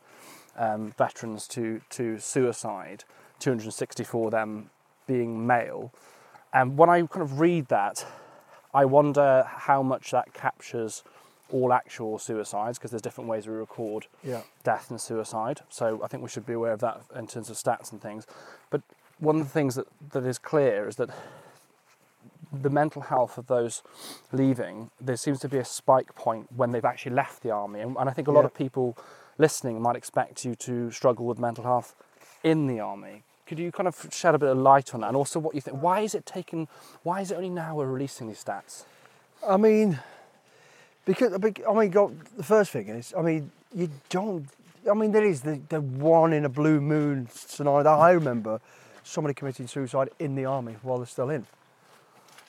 um, 0.57 0.95
veterans 0.97 1.47
to, 1.49 1.81
to 1.90 2.18
suicide, 2.18 3.05
264 3.40 4.27
of 4.27 4.31
them 4.31 4.71
being 5.07 5.47
male. 5.47 5.92
And 6.53 6.79
when 6.79 6.88
I 6.88 7.03
kind 7.03 7.23
of 7.23 7.40
read 7.40 7.66
that, 7.68 8.07
I 8.73 8.85
wonder 8.85 9.45
how 9.47 9.83
much 9.83 10.12
that 10.12 10.33
captures 10.33 11.03
all 11.53 11.73
actual 11.73 12.19
suicides 12.19 12.79
because 12.79 12.91
there's 12.91 13.03
different 13.03 13.29
ways 13.29 13.47
we 13.47 13.55
record 13.55 14.07
Yeah. 14.23 14.43
death 14.65 14.91
and 14.91 15.01
suicide. 15.01 15.61
So 15.69 16.01
I 16.03 16.09
think 16.09 16.23
we 16.23 16.29
should 16.29 16.47
be 16.47 16.53
aware 16.53 16.73
of 16.73 16.81
that 16.81 17.03
in 17.17 17.27
terms 17.27 17.51
of 17.51 17.57
stats 17.57 17.93
and 17.93 18.01
things. 18.01 18.27
But 18.71 18.83
one 19.19 19.41
of 19.41 19.45
the 19.47 19.51
things 19.53 19.75
that, 19.75 19.87
that 20.13 20.25
is 20.25 20.39
clear 20.39 20.89
is 20.89 20.97
that 20.97 21.11
the 22.53 22.71
mental 22.71 23.03
health 23.03 23.39
of 23.39 23.47
those 23.47 23.83
leaving, 24.33 24.91
there 25.01 25.17
seems 25.17 25.39
to 25.41 25.49
be 25.49 25.59
a 25.59 25.65
spike 25.65 26.15
point 26.15 26.49
when 26.55 26.73
they've 26.73 26.85
actually 26.85 27.15
left 27.15 27.43
the 27.43 27.51
army. 27.51 27.81
And, 27.81 27.97
and 27.97 28.09
I 28.09 28.13
think 28.13 28.27
a 28.29 28.33
lot 28.33 28.41
Yeah. 28.41 28.47
of 28.47 28.55
people 28.55 28.97
listening 29.39 29.81
might 29.81 29.97
expect 29.97 30.45
you 30.45 30.55
to 30.57 30.91
struggle 30.91 31.27
with 31.27 31.39
mental 31.39 31.65
health 31.65 31.95
in 32.43 32.67
the 32.67 32.81
army. 32.81 33.23
Could 33.47 33.59
you 33.59 33.73
kind 33.73 33.87
of 33.89 34.09
shed 34.13 34.35
a 34.35 34.39
bit 34.39 34.49
of 34.49 34.59
light 34.59 34.95
on 34.95 35.01
that? 35.01 35.09
And 35.09 35.17
also 35.17 35.39
what 35.41 35.55
you 35.55 35.61
think, 35.61 35.81
why 35.83 36.01
is 36.01 36.15
it 36.15 36.27
taken, 36.27 36.69
why 37.03 37.21
is 37.21 37.31
it 37.31 37.35
only 37.37 37.51
now 37.51 37.77
we're 37.77 37.87
releasing 37.87 38.27
these 38.29 38.43
stats? 38.43 38.85
I 39.47 39.57
mean, 39.57 39.99
because 41.05 41.33
I 41.35 41.73
mean, 41.75 41.91
go, 41.91 42.15
the 42.37 42.43
first 42.43 42.71
thing 42.71 42.89
is, 42.89 43.15
I 43.17 43.23
mean, 43.23 43.51
you 43.75 43.89
don't. 44.09 44.47
I 44.91 44.95
mean, 44.95 45.13
there 45.13 45.25
is 45.25 45.43
the, 45.43 45.61
the 45.69 45.81
one 45.81 46.33
in 46.33 46.45
a 46.45 46.49
blue 46.49 46.81
moon 46.81 47.29
scenario 47.33 47.83
that 47.83 47.91
I 47.91 48.13
remember 48.13 48.61
somebody 49.03 49.35
committing 49.35 49.67
suicide 49.67 50.09
in 50.19 50.35
the 50.35 50.47
army 50.47 50.77
while 50.83 50.99
they're 50.99 51.07
still 51.07 51.31
in. 51.31 51.47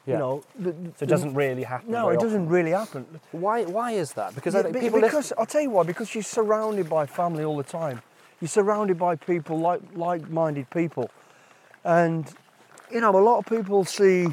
Yeah. 0.06 0.14
You 0.14 0.20
know, 0.20 0.44
the- 0.58 0.74
So 0.98 1.04
it 1.04 1.10
doesn't 1.10 1.34
really 1.36 1.64
happen. 1.64 1.92
No, 1.92 2.10
it 2.10 2.20
doesn't 2.20 2.48
really 2.50 2.72
happen. 2.72 3.06
Why, 3.32 3.66
why 3.66 3.92
is 3.92 4.14
that? 4.14 4.34
Because 4.34 4.56
I 4.56 4.62
Yeah, 4.62 4.80
people 4.80 5.02
because 5.02 5.32
I'll 5.38 5.46
tell 5.46 5.62
you 5.62 5.70
why. 5.70 5.84
Because 5.84 6.16
you're 6.16 6.24
surrounded 6.24 6.90
by 6.90 7.06
family 7.06 7.44
all 7.44 7.58
the 7.58 7.64
time. 7.64 8.02
You're 8.40 8.50
surrounded 8.50 8.98
by 8.98 9.16
people 9.16 9.60
like 9.60 9.82
like-minded 9.94 10.70
people, 10.72 11.12
and 11.84 12.26
you 12.90 13.00
know 13.00 13.12
a 13.16 13.22
lot 13.22 13.38
of 13.38 13.46
people 13.46 13.86
see 13.86 14.28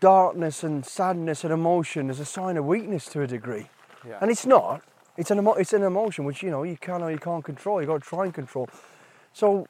darkness 0.00 0.62
and 0.62 0.84
sadness 0.84 1.44
and 1.44 1.52
emotion 1.52 2.10
as 2.10 2.20
a 2.20 2.24
sign 2.24 2.56
of 2.56 2.64
weakness 2.66 3.06
to 3.06 3.22
a 3.22 3.26
degree, 3.26 3.68
Yeah. 4.06 4.18
and 4.20 4.30
it's 4.30 4.46
not. 4.46 4.82
It's 5.16 5.30
an 5.30 5.38
emo- 5.38 5.54
it's 5.54 5.72
an 5.72 5.82
emotion 5.82 6.24
which 6.24 6.42
you 6.42 6.50
know 6.50 6.62
you 6.64 6.76
can 6.76 7.02
or 7.02 7.10
you 7.10 7.18
can't 7.18 7.44
control. 7.44 7.80
You've 7.80 7.88
got 7.88 8.02
to 8.02 8.08
try 8.08 8.24
and 8.24 8.34
control. 8.34 8.68
So 9.32 9.66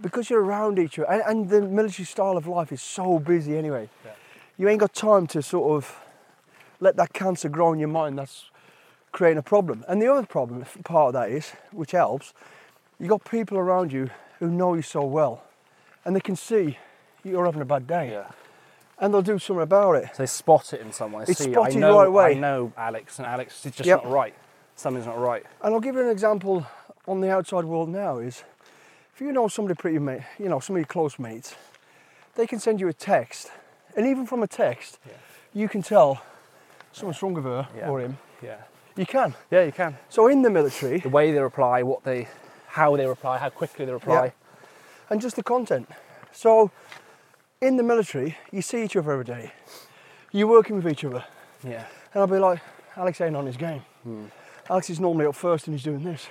because 0.00 0.30
you're 0.30 0.42
around 0.44 0.78
each 0.78 0.98
other, 0.98 1.10
and, 1.10 1.22
and 1.26 1.48
the 1.50 1.62
military 1.62 2.04
style 2.06 2.36
of 2.36 2.46
life 2.46 2.70
is 2.72 2.82
so 2.82 3.18
busy 3.18 3.56
anyway. 3.56 3.88
Yeah. 4.04 4.12
You 4.56 4.68
ain't 4.68 4.80
got 4.80 4.92
time 4.94 5.26
to 5.28 5.42
sort 5.42 5.76
of 5.76 5.96
let 6.80 6.96
that 6.96 7.12
cancer 7.12 7.48
grow 7.48 7.72
in 7.72 7.78
your 7.78 7.88
mind. 7.88 8.18
That's 8.18 8.50
creating 9.12 9.38
a 9.38 9.42
problem. 9.42 9.84
And 9.88 10.00
the 10.02 10.12
other 10.12 10.26
problem 10.26 10.64
part 10.84 11.08
of 11.08 11.12
that 11.14 11.30
is, 11.30 11.52
which 11.72 11.92
helps, 11.92 12.34
you 13.00 13.08
got 13.08 13.24
people 13.24 13.56
around 13.58 13.92
you 13.92 14.10
who 14.38 14.50
know 14.50 14.74
you 14.74 14.82
so 14.82 15.02
well, 15.04 15.42
and 16.04 16.14
they 16.14 16.20
can 16.20 16.36
see 16.36 16.78
you're 17.24 17.44
having 17.46 17.62
a 17.62 17.64
bad 17.64 17.86
day, 17.86 18.10
yeah. 18.10 18.30
And 19.00 19.12
they'll 19.12 19.22
do 19.22 19.38
something 19.38 19.62
about 19.62 19.92
it. 19.96 20.10
So 20.14 20.22
they 20.22 20.26
spot 20.26 20.72
it 20.72 20.80
in 20.80 20.92
someone. 20.92 21.24
They 21.24 21.32
It's 21.32 21.44
see, 21.44 21.52
spotted 21.52 21.76
I 21.76 21.80
know, 21.80 21.98
right 21.98 22.06
away. 22.08 22.24
I 22.30 22.34
know 22.34 22.72
Alex, 22.76 23.18
and 23.18 23.26
Alex 23.26 23.64
is 23.66 23.72
just 23.74 23.86
Yep. 23.86 24.04
not 24.04 24.12
right. 24.12 24.34
Something's 24.76 25.06
not 25.06 25.18
right. 25.18 25.44
And 25.62 25.74
I'll 25.74 25.80
give 25.80 25.94
you 25.94 26.02
an 26.02 26.10
example 26.10 26.66
on 27.06 27.20
the 27.20 27.30
outside 27.30 27.64
world 27.64 27.88
now 27.88 28.18
is 28.18 28.44
if 29.14 29.20
you 29.20 29.32
know 29.32 29.48
somebody 29.48 29.74
pretty 29.76 29.98
mate, 29.98 30.22
you 30.38 30.48
know, 30.48 30.60
some 30.60 30.76
of 30.76 30.80
your 30.80 30.86
close 30.86 31.18
mates, 31.18 31.54
they 32.34 32.46
can 32.46 32.60
send 32.60 32.80
you 32.80 32.88
a 32.88 32.92
text. 32.92 33.50
And 33.96 34.06
even 34.06 34.26
from 34.26 34.42
a 34.42 34.46
text, 34.46 34.98
Yeah. 35.06 35.12
you 35.54 35.68
can 35.68 35.82
tell 35.82 36.20
someone's 36.92 37.20
wrong 37.22 37.34
with 37.34 37.44
her 37.44 37.68
Yeah. 37.76 37.88
or 37.88 38.00
him. 38.00 38.18
Yeah. 38.42 38.58
You 38.96 39.06
can. 39.06 39.34
Yeah, 39.50 39.62
you 39.62 39.72
can. 39.72 39.96
So 40.08 40.26
in 40.28 40.42
the 40.42 40.50
military, 40.50 40.98
The 41.00 41.08
way 41.08 41.32
they 41.32 41.40
reply, 41.40 41.82
what 41.82 42.04
they, 42.04 42.28
how 42.68 42.96
they 42.96 43.06
reply, 43.06 43.38
how 43.38 43.48
quickly 43.50 43.84
they 43.84 43.92
reply. 43.92 44.24
Yeah. 44.26 44.30
and 45.10 45.20
just 45.22 45.36
the 45.36 45.42
content. 45.42 45.88
So 46.32 46.70
in 47.60 47.76
the 47.76 47.82
military, 47.82 48.36
you 48.50 48.62
see 48.62 48.84
each 48.84 48.96
other 48.96 49.12
every 49.12 49.24
day. 49.24 49.52
You're 50.32 50.46
working 50.46 50.76
with 50.76 50.88
each 50.88 51.04
other. 51.04 51.24
Yeah. 51.64 51.84
And 52.14 52.20
I'll 52.20 52.26
be 52.26 52.38
like, 52.38 52.60
Alex 52.96 53.20
ain't 53.20 53.36
on 53.36 53.46
his 53.46 53.56
game. 53.56 53.82
Hmm. 54.02 54.26
Alex 54.70 54.90
is 54.90 55.00
normally 55.00 55.26
up 55.26 55.34
first 55.34 55.66
and 55.66 55.74
he's 55.74 55.84
doing 55.84 56.04
this. 56.04 56.28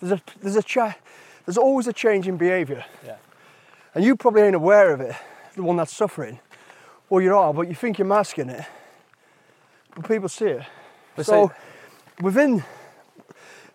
There's 0.00 0.12
a 0.12 0.22
there's 0.40 0.56
a 0.56 0.62
chat 0.62 0.98
there's 1.46 1.58
always 1.58 1.86
a 1.86 1.92
change 1.92 2.28
in 2.28 2.36
behaviour. 2.36 2.84
Yeah. 3.04 3.16
And 3.94 4.04
you 4.04 4.16
probably 4.16 4.42
ain't 4.42 4.54
aware 4.54 4.92
of 4.92 5.00
it, 5.00 5.16
the 5.54 5.62
one 5.62 5.76
that's 5.76 5.96
suffering. 5.96 6.38
Well 7.08 7.22
you 7.22 7.34
are, 7.34 7.54
but 7.54 7.68
you 7.68 7.74
think 7.74 7.98
you're 7.98 8.06
masking 8.06 8.50
it. 8.50 8.64
But 9.94 10.06
people 10.06 10.28
see 10.28 10.46
it. 10.46 10.62
But 11.16 11.26
so 11.26 11.48
say- 11.48 11.54
within 12.22 12.64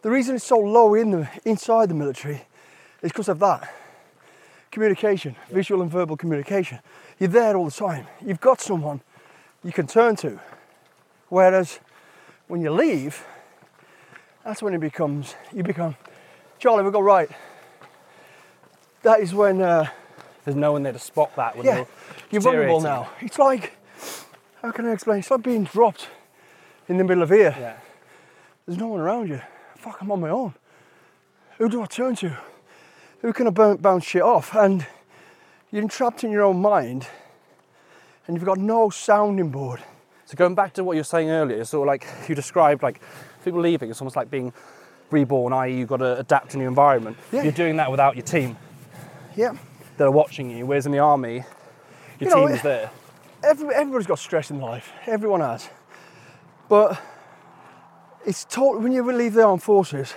the 0.04 0.10
reason 0.10 0.36
it's 0.36 0.46
so 0.46 0.60
low 0.60 0.94
in 0.94 1.12
the 1.12 1.30
inside 1.46 1.90
the 1.90 1.96
military 1.96 2.46
is 3.02 3.12
because 3.12 3.30
of 3.30 3.40
that. 3.40 3.74
Communication, 4.74 5.36
visual 5.52 5.84
and 5.84 5.92
verbal 5.92 6.18
communication. 6.18 6.80
You're 7.20 7.30
there 7.30 7.56
all 7.56 7.66
the 7.66 7.72
time. 7.72 8.08
You've 8.26 8.42
got 8.42 8.60
someone 8.60 9.02
you 9.64 9.72
can 9.72 9.86
turn 9.86 10.16
to. 10.18 10.40
Whereas 11.30 11.80
when 12.48 12.62
you 12.62 12.72
leave, 12.72 13.24
that's 14.44 14.64
when 14.64 14.74
it 14.74 14.80
becomes, 14.82 15.36
you 15.54 15.62
become, 15.62 15.96
Charlie, 16.58 16.84
we 16.84 16.92
go 16.92 17.00
right. 17.00 17.30
That 19.04 19.20
is 19.20 19.34
when 19.34 19.62
uh, 19.62 19.90
There's 20.44 20.58
no 20.58 20.74
one 20.74 20.84
there 20.84 20.94
to 20.94 21.00
spot 21.00 21.36
that 21.38 21.56
when 21.56 21.66
yeah, 21.66 21.78
you're, 21.78 21.88
you're 22.32 22.42
vulnerable 22.42 22.82
now. 22.82 23.10
It's 23.22 23.40
like, 23.40 23.74
how 24.62 24.72
can 24.72 24.86
I 24.86 24.92
explain? 24.92 25.20
It's 25.20 25.32
like 25.32 25.42
being 25.42 25.64
dropped 25.64 26.10
in 26.90 26.98
the 26.98 27.04
middle 27.04 27.24
of 27.24 27.30
here. 27.30 27.56
Yeah. 27.58 27.78
There's 28.66 28.78
no 28.78 28.88
one 28.88 29.00
around 29.00 29.30
you. 29.30 29.42
Fuck, 29.78 30.02
I'm 30.02 30.12
on 30.12 30.20
my 30.20 30.30
own. 30.30 30.54
Who 31.58 31.70
do 31.70 31.82
I 31.82 31.86
turn 31.86 32.16
to? 32.18 32.38
Who 33.24 33.32
can 33.32 33.50
bounce 33.54 34.04
shit 34.04 34.22
off? 34.22 34.54
And 34.54 34.86
you're 35.72 35.88
trapped 35.88 36.24
in 36.26 36.30
your 36.32 36.44
own 36.44 36.62
mind 36.62 37.08
and 38.28 38.36
you've 38.36 38.46
got 38.46 38.58
no 38.58 38.90
sounding 38.90 39.50
board. 39.50 39.82
So 40.26 40.36
going 40.36 40.56
back 40.56 40.74
to 40.74 40.84
what 40.84 40.94
you 40.94 41.00
were 41.00 41.06
saying 41.06 41.30
earlier, 41.30 41.62
it's 41.62 41.70
sort 41.70 41.88
of 41.88 41.88
like 41.88 42.06
you 42.28 42.36
described 42.36 42.84
like 42.84 43.02
people 43.44 43.62
leaving, 43.62 43.90
it's 43.90 44.02
almost 44.02 44.18
like 44.18 44.30
being 44.30 44.52
reborn, 45.10 45.54
i.e. 45.54 45.74
you've 45.78 45.88
got 45.88 45.98
to 45.98 46.20
adapt 46.20 46.52
to 46.52 46.58
a 46.58 46.62
new 46.62 46.68
environment. 46.68 47.16
Yeah. 47.32 47.44
You're 47.44 47.52
doing 47.54 47.78
that 47.78 47.90
without 47.90 48.16
your 48.18 48.26
team 48.26 48.58
Yeah. 49.38 49.56
that 49.98 50.04
are 50.06 50.12
watching 50.12 50.50
you, 50.50 50.66
whereas 50.66 50.86
in 50.86 50.92
the 50.92 51.00
army, 51.00 51.46
your 52.20 52.30
You 52.30 52.30
know, 52.30 52.48
team 52.48 52.56
is 52.56 52.60
eh, 52.60 52.64
there. 52.64 52.92
Every, 53.42 53.74
everybody's 53.74 54.08
got 54.08 54.20
stress 54.20 54.52
in 54.52 54.60
life. 54.60 54.92
Everyone 55.06 55.40
has. 55.40 55.70
But 56.68 57.02
it's 58.26 58.44
total, 58.44 58.82
when 58.82 58.92
you 58.92 59.10
leave 59.12 59.34
the 59.34 59.44
armed 59.44 59.64
forces, 59.64 60.14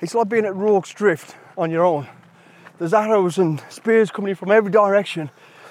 it's 0.00 0.14
like 0.14 0.30
being 0.30 0.46
at 0.46 0.54
Rorke's 0.54 0.94
Drift 0.94 1.36
on 1.58 1.70
your 1.70 1.84
own. 1.84 2.06
There's 2.82 2.94
arrows 2.94 3.38
and 3.38 3.62
spears 3.68 4.10
coming 4.10 4.30
in 4.30 4.34
from 4.34 4.50
every 4.50 4.72
direction, 4.72 5.30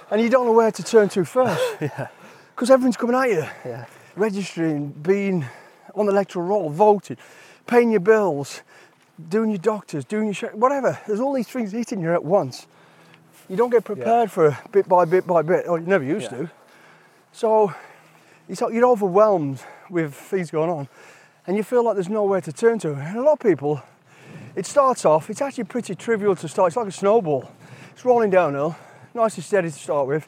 and 0.09 0.21
you 0.21 0.29
don't 0.29 0.45
know 0.45 0.53
where 0.53 0.71
to 0.71 0.81
turn 0.81 1.09
to 1.09 1.25
first. 1.25 1.61
yeah. 1.81 2.07
Because 2.55 2.71
everything's 2.71 2.95
coming 2.95 3.17
at 3.17 3.27
you. 3.27 3.45
Yeah. 3.69 3.85
Registering, 4.15 4.91
being 4.91 5.45
on 5.93 6.05
the 6.05 6.13
electoral 6.13 6.45
roll, 6.45 6.69
voting, 6.69 7.17
paying 7.67 7.91
your 7.91 7.99
bills, 7.99 8.61
doing 9.27 9.49
your 9.49 9.57
doctors, 9.59 10.05
doing 10.05 10.27
your 10.27 10.33
sh- 10.33 10.53
whatever. 10.53 10.97
There's 11.05 11.19
all 11.19 11.33
these 11.33 11.49
things 11.49 11.73
hitting 11.73 11.99
you 11.99 12.13
at 12.13 12.23
once. 12.23 12.65
You 13.49 13.57
don't 13.57 13.71
get 13.71 13.83
prepared 13.83 14.31
for 14.31 14.45
a 14.45 14.59
bit 14.71 14.87
by 14.87 15.03
bit 15.03 15.27
by 15.27 15.41
bit, 15.41 15.67
or 15.67 15.79
you 15.79 15.87
never 15.87 16.05
used 16.05 16.31
Yeah. 16.31 16.37
to. 16.37 16.51
So 17.33 17.73
you're 18.47 18.85
overwhelmed 18.85 19.61
with 19.89 20.13
things 20.13 20.49
going 20.49 20.69
on, 20.69 20.87
and 21.45 21.57
you 21.57 21.63
feel 21.63 21.83
like 21.83 21.95
there's 21.95 22.07
nowhere 22.07 22.39
to 22.39 22.53
turn 22.53 22.79
to. 22.79 22.93
And 22.93 23.17
a 23.17 23.21
lot 23.21 23.33
of 23.33 23.39
people, 23.39 23.81
it 24.55 24.65
starts 24.65 25.05
off, 25.05 25.29
it's 25.29 25.41
actually 25.41 25.63
pretty 25.65 25.95
trivial 25.95 26.35
to 26.35 26.47
start. 26.47 26.69
It's 26.69 26.77
like 26.77 26.87
a 26.87 26.91
snowball. 26.91 27.51
It's 27.91 28.05
rolling 28.05 28.29
downhill, 28.29 28.75
nice 29.13 29.35
and 29.35 29.43
steady 29.43 29.69
to 29.69 29.73
start 29.73 30.07
with, 30.07 30.27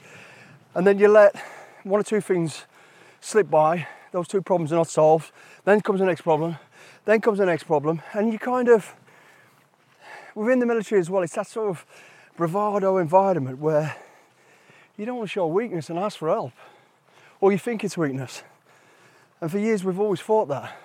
and 0.75 0.85
then 0.85 0.97
you 0.99 1.07
let 1.07 1.35
one 1.83 1.99
or 1.99 2.03
two 2.03 2.21
things 2.21 2.65
slip 3.21 3.49
by. 3.49 3.87
Those 4.11 4.27
two 4.27 4.41
problems 4.41 4.71
are 4.71 4.75
not 4.75 4.87
solved. 4.87 5.31
Then 5.65 5.81
comes 5.81 5.99
the 5.99 6.05
next 6.05 6.21
problem. 6.21 6.57
Then 7.05 7.19
comes 7.19 7.39
the 7.39 7.45
next 7.45 7.63
problem, 7.63 8.01
and 8.13 8.31
you 8.31 8.39
kind 8.39 8.69
of 8.69 8.93
within 10.35 10.59
the 10.59 10.65
military 10.65 10.99
as 10.99 11.09
well. 11.09 11.23
It's 11.23 11.35
that 11.35 11.47
sort 11.47 11.69
of 11.69 11.85
bravado 12.37 12.97
environment 12.97 13.59
where 13.59 13.95
you 14.97 15.05
don't 15.05 15.17
want 15.17 15.29
to 15.29 15.33
show 15.33 15.47
weakness 15.47 15.89
and 15.89 15.99
ask 15.99 16.17
for 16.17 16.29
help, 16.29 16.53
or 17.41 17.51
you 17.51 17.57
think 17.57 17.83
it's 17.83 17.97
weakness. 17.97 18.43
And 19.41 19.51
for 19.51 19.59
years 19.59 19.83
we've 19.83 19.99
always 19.99 20.21
thought 20.21 20.47
that. 20.47 20.75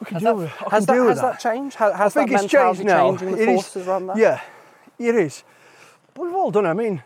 We 0.00 0.06
can 0.06 0.14
Has 0.14 0.22
deal 0.22 0.36
that, 0.36 0.42
with. 0.42 0.52
I 0.66 0.70
has 0.70 0.86
that, 0.86 0.94
has 0.94 1.06
with 1.06 1.20
that 1.20 1.40
changed? 1.40 1.76
Has, 1.76 1.92
I 1.92 2.08
think 2.08 2.30
that 2.30 2.44
it's 2.44 2.52
changed 2.52 2.84
now. 2.84 3.12
the 3.12 3.28
It 3.28 3.48
is- 3.48 3.72
that? 3.74 4.12
Yeah, 4.16 4.40
it 4.98 5.14
is. 5.14 5.42
But 6.14 6.22
we've 6.22 6.34
all 6.34 6.50
done 6.50 6.66
it. 6.66 6.70
I 6.70 6.74
mean, 6.74 7.02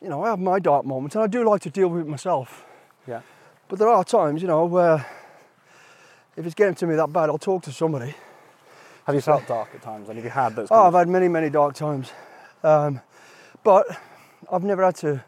you 0.00 0.08
know, 0.08 0.24
I 0.24 0.30
have 0.30 0.38
my 0.38 0.58
dark 0.58 0.86
moments, 0.86 1.14
and 1.14 1.22
I 1.22 1.26
do 1.26 1.44
like 1.48 1.60
to 1.62 1.70
deal 1.70 1.88
with 1.88 2.02
it 2.02 2.08
myself. 2.08 2.64
Yeah. 3.06 3.20
But 3.68 3.78
there 3.78 3.88
are 3.88 4.02
times, 4.04 4.40
you 4.42 4.48
know, 4.48 4.64
where 4.64 5.06
if 6.36 6.46
it's 6.46 6.54
getting 6.54 6.74
to 6.76 6.86
me 6.86 6.94
that 6.96 7.12
bad, 7.12 7.28
I'll 7.28 7.38
talk 7.38 7.62
to 7.64 7.72
somebody. 7.72 8.14
Have 9.04 9.14
you 9.14 9.20
felt 9.20 9.46
dark 9.46 9.68
at 9.74 9.82
times? 9.82 10.08
And 10.08 10.16
have 10.16 10.24
you 10.24 10.30
had 10.30 10.56
those? 10.56 10.68
Oh, 10.70 10.86
I've 10.86 10.94
had 10.94 11.08
many, 11.08 11.28
many 11.28 11.50
dark 11.50 11.74
times. 11.74 12.12
Um, 12.62 13.00
but 13.62 13.86
I've 14.50 14.64
never 14.64 14.84
had 14.84 14.96
to 14.96 15.22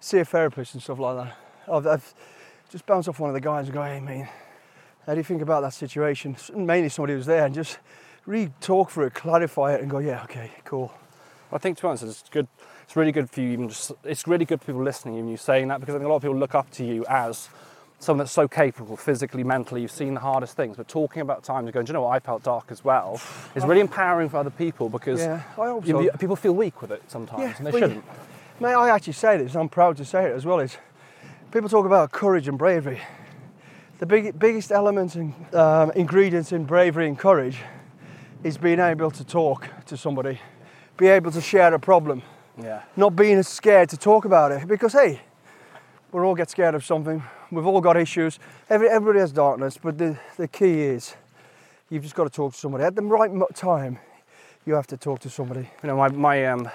see 0.00 0.18
a 0.18 0.24
therapist 0.24 0.74
and 0.74 0.82
stuff 0.82 0.98
like 0.98 1.16
that. 1.16 1.36
I've, 1.70 1.86
I've 1.86 2.14
just 2.70 2.86
bounced 2.86 3.08
off 3.08 3.20
one 3.20 3.30
of 3.30 3.34
the 3.34 3.40
guys 3.40 3.66
and 3.66 3.74
go, 3.74 3.82
hey, 3.82 4.00
man, 4.00 4.28
how 5.08 5.14
do 5.14 5.20
you 5.20 5.24
think 5.24 5.40
about 5.40 5.62
that 5.62 5.72
situation? 5.72 6.36
Mainly 6.54 6.90
somebody 6.90 7.14
who's 7.14 7.24
there 7.24 7.46
and 7.46 7.54
just 7.54 7.78
really 8.26 8.52
talk 8.60 8.90
through 8.90 9.06
it, 9.06 9.14
clarify 9.14 9.72
it, 9.72 9.80
and 9.80 9.90
go, 9.90 10.00
yeah, 10.00 10.22
okay, 10.24 10.50
cool. 10.66 10.92
I 11.50 11.56
think 11.56 11.78
to 11.78 11.84
be 11.84 11.88
honest, 11.88 12.04
it's 12.04 12.24
good. 12.28 12.46
It's 12.82 12.94
really 12.94 13.10
good 13.10 13.30
for 13.30 13.40
you. 13.40 13.52
Even 13.52 13.70
just, 13.70 13.92
it's 14.04 14.26
really 14.28 14.44
good 14.44 14.60
for 14.60 14.66
people 14.66 14.82
listening, 14.82 15.14
even 15.14 15.28
you 15.30 15.38
saying 15.38 15.68
that, 15.68 15.80
because 15.80 15.94
I 15.94 15.98
think 15.98 16.04
a 16.06 16.10
lot 16.10 16.16
of 16.16 16.22
people 16.22 16.36
look 16.36 16.54
up 16.54 16.70
to 16.72 16.84
you 16.84 17.06
as 17.08 17.48
someone 18.00 18.18
that's 18.18 18.32
so 18.32 18.46
capable, 18.46 18.98
physically, 18.98 19.42
mentally. 19.44 19.80
You've 19.80 19.90
seen 19.90 20.12
the 20.12 20.20
hardest 20.20 20.56
things, 20.56 20.76
but 20.76 20.88
talking 20.88 21.22
about 21.22 21.42
times 21.42 21.64
and 21.64 21.72
going, 21.72 21.86
do 21.86 21.90
you 21.90 21.94
know 21.94 22.02
what? 22.02 22.10
I 22.10 22.18
felt 22.18 22.42
dark 22.42 22.66
as 22.68 22.84
well. 22.84 23.18
Is 23.54 23.64
really 23.64 23.80
empowering 23.80 24.28
for 24.28 24.36
other 24.36 24.50
people 24.50 24.90
because 24.90 25.20
Yeah, 25.20 25.40
I 25.56 25.68
hope 25.68 25.86
you- 25.86 25.92
so. 25.94 26.00
you- 26.00 26.10
people 26.18 26.36
feel 26.36 26.52
weak 26.54 26.82
with 26.82 26.90
it 26.92 27.02
sometimes, 27.08 27.40
Yeah, 27.44 27.54
and 27.56 27.66
they 27.66 27.70
well, 27.70 27.80
shouldn't. 27.80 28.04
Mate, 28.60 28.74
I 28.74 28.90
actually 28.90 29.14
say 29.14 29.38
this, 29.38 29.56
I'm 29.56 29.70
proud 29.70 29.96
to 29.96 30.04
say 30.04 30.26
it 30.26 30.34
as 30.34 30.44
well, 30.44 30.60
is 30.60 30.76
people 31.50 31.70
talk 31.70 31.86
about 31.86 32.12
courage 32.12 32.46
and 32.46 32.58
bravery. 32.58 33.00
The 33.98 34.06
big, 34.06 34.38
biggest 34.38 34.70
element 34.70 35.16
and 35.16 35.34
um, 35.54 35.90
ingredients 35.92 36.52
in 36.52 36.64
bravery 36.64 37.08
and 37.08 37.18
courage 37.18 37.58
is 38.44 38.56
being 38.56 38.78
able 38.78 39.10
to 39.10 39.24
talk 39.24 39.68
to 39.86 39.96
somebody, 39.96 40.38
be 40.96 41.08
able 41.08 41.32
to 41.32 41.40
share 41.40 41.74
a 41.74 41.78
problem, 41.80 42.22
Yeah. 42.62 42.82
not 42.96 43.16
being 43.16 43.38
as 43.38 43.48
scared 43.48 43.88
to 43.90 43.96
talk 43.96 44.24
about 44.24 44.52
it. 44.52 44.68
Because 44.68 44.92
hey, 44.92 45.20
we 46.12 46.20
all 46.20 46.36
get 46.36 46.48
scared 46.48 46.74
of 46.76 46.84
something. 46.84 47.22
We've 47.50 47.66
all 47.66 47.80
got 47.80 47.96
issues. 47.96 48.38
Every, 48.70 48.88
everybody 48.88 49.18
has 49.18 49.32
darkness, 49.32 49.78
but 49.82 49.98
the, 49.98 50.16
the 50.36 50.46
key 50.46 50.82
is 50.82 51.16
you've 51.90 52.02
just 52.04 52.14
got 52.14 52.24
to 52.24 52.30
talk 52.30 52.52
to 52.52 52.58
somebody 52.58 52.84
at 52.84 52.94
the 52.94 53.02
right 53.02 53.30
time. 53.54 53.98
You 54.64 54.74
have 54.74 54.86
to 54.88 54.96
talk 54.96 55.18
to 55.20 55.30
somebody. 55.30 55.68
You 55.82 55.88
know, 55.88 55.96
my, 55.96 56.08
my 56.10 56.46
um, 56.46 56.68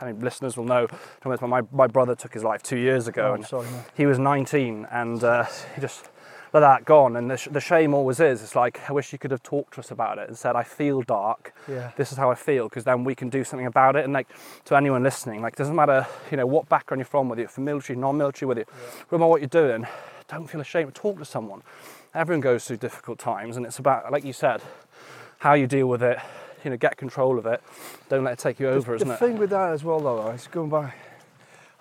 I 0.00 0.06
mean, 0.06 0.20
listeners 0.20 0.56
will 0.56 0.64
know. 0.64 0.86
My, 1.24 1.60
my 1.72 1.86
brother 1.86 2.14
took 2.14 2.32
his 2.32 2.44
life 2.44 2.62
two 2.62 2.78
years 2.78 3.08
ago, 3.08 3.30
Oh, 3.32 3.34
and 3.34 3.44
sorry, 3.44 3.66
man. 3.70 3.84
he 3.94 4.06
was 4.06 4.18
19, 4.18 4.86
and 4.90 5.22
uh, 5.22 5.44
he 5.74 5.80
just 5.80 6.08
let 6.52 6.60
that 6.60 6.84
gone. 6.84 7.16
And 7.16 7.30
the, 7.30 7.36
sh- 7.36 7.48
the 7.50 7.60
shame 7.60 7.94
always 7.94 8.20
is, 8.20 8.42
it's 8.42 8.54
like 8.54 8.80
I 8.88 8.92
wish 8.92 9.12
you 9.12 9.18
could 9.18 9.30
have 9.30 9.42
talked 9.42 9.74
to 9.74 9.80
us 9.80 9.90
about 9.90 10.18
it 10.18 10.28
and 10.28 10.36
said, 10.36 10.56
"I 10.56 10.62
feel 10.62 11.02
dark. 11.02 11.54
Yeah. 11.68 11.92
This 11.96 12.12
is 12.12 12.18
how 12.18 12.30
I 12.30 12.34
feel," 12.34 12.68
because 12.68 12.84
then 12.84 13.04
we 13.04 13.14
can 13.14 13.28
do 13.28 13.44
something 13.44 13.66
about 13.66 13.96
it. 13.96 14.04
And 14.04 14.12
like 14.12 14.28
to 14.66 14.76
anyone 14.76 15.02
listening, 15.02 15.42
like 15.42 15.56
doesn't 15.56 15.74
matter, 15.76 16.06
you 16.30 16.36
know, 16.36 16.46
what 16.46 16.68
background 16.68 17.00
you're 17.00 17.06
from, 17.06 17.28
whether 17.28 17.40
you're 17.40 17.48
from 17.48 17.64
military, 17.64 17.98
non-military, 17.98 18.46
whether 18.46 18.60
yeah. 18.60 18.90
no 19.10 19.18
matter 19.18 19.28
what 19.28 19.40
you're 19.40 19.48
doing, 19.48 19.86
don't 20.28 20.46
feel 20.46 20.60
ashamed. 20.60 20.94
Talk 20.94 21.18
to 21.18 21.24
someone. 21.24 21.62
Everyone 22.14 22.40
goes 22.40 22.66
through 22.66 22.76
difficult 22.76 23.18
times, 23.18 23.56
and 23.56 23.64
it's 23.64 23.78
about, 23.78 24.12
like 24.12 24.24
you 24.24 24.34
said, 24.34 24.60
how 25.38 25.54
you 25.54 25.66
deal 25.66 25.86
with 25.88 26.02
it. 26.02 26.18
You 26.64 26.70
know, 26.70 26.76
get 26.76 26.96
control 26.96 27.38
of 27.38 27.46
it. 27.46 27.60
Don't 28.08 28.22
let 28.22 28.34
it 28.34 28.38
take 28.38 28.60
you 28.60 28.68
over, 28.68 28.92
the 28.92 28.96
isn't 28.96 29.10
it? 29.10 29.18
thing 29.18 29.36
with 29.36 29.50
that 29.50 29.72
as 29.72 29.82
well, 29.82 29.98
though, 29.98 30.28
is 30.30 30.46
going 30.46 30.68
by. 30.68 30.94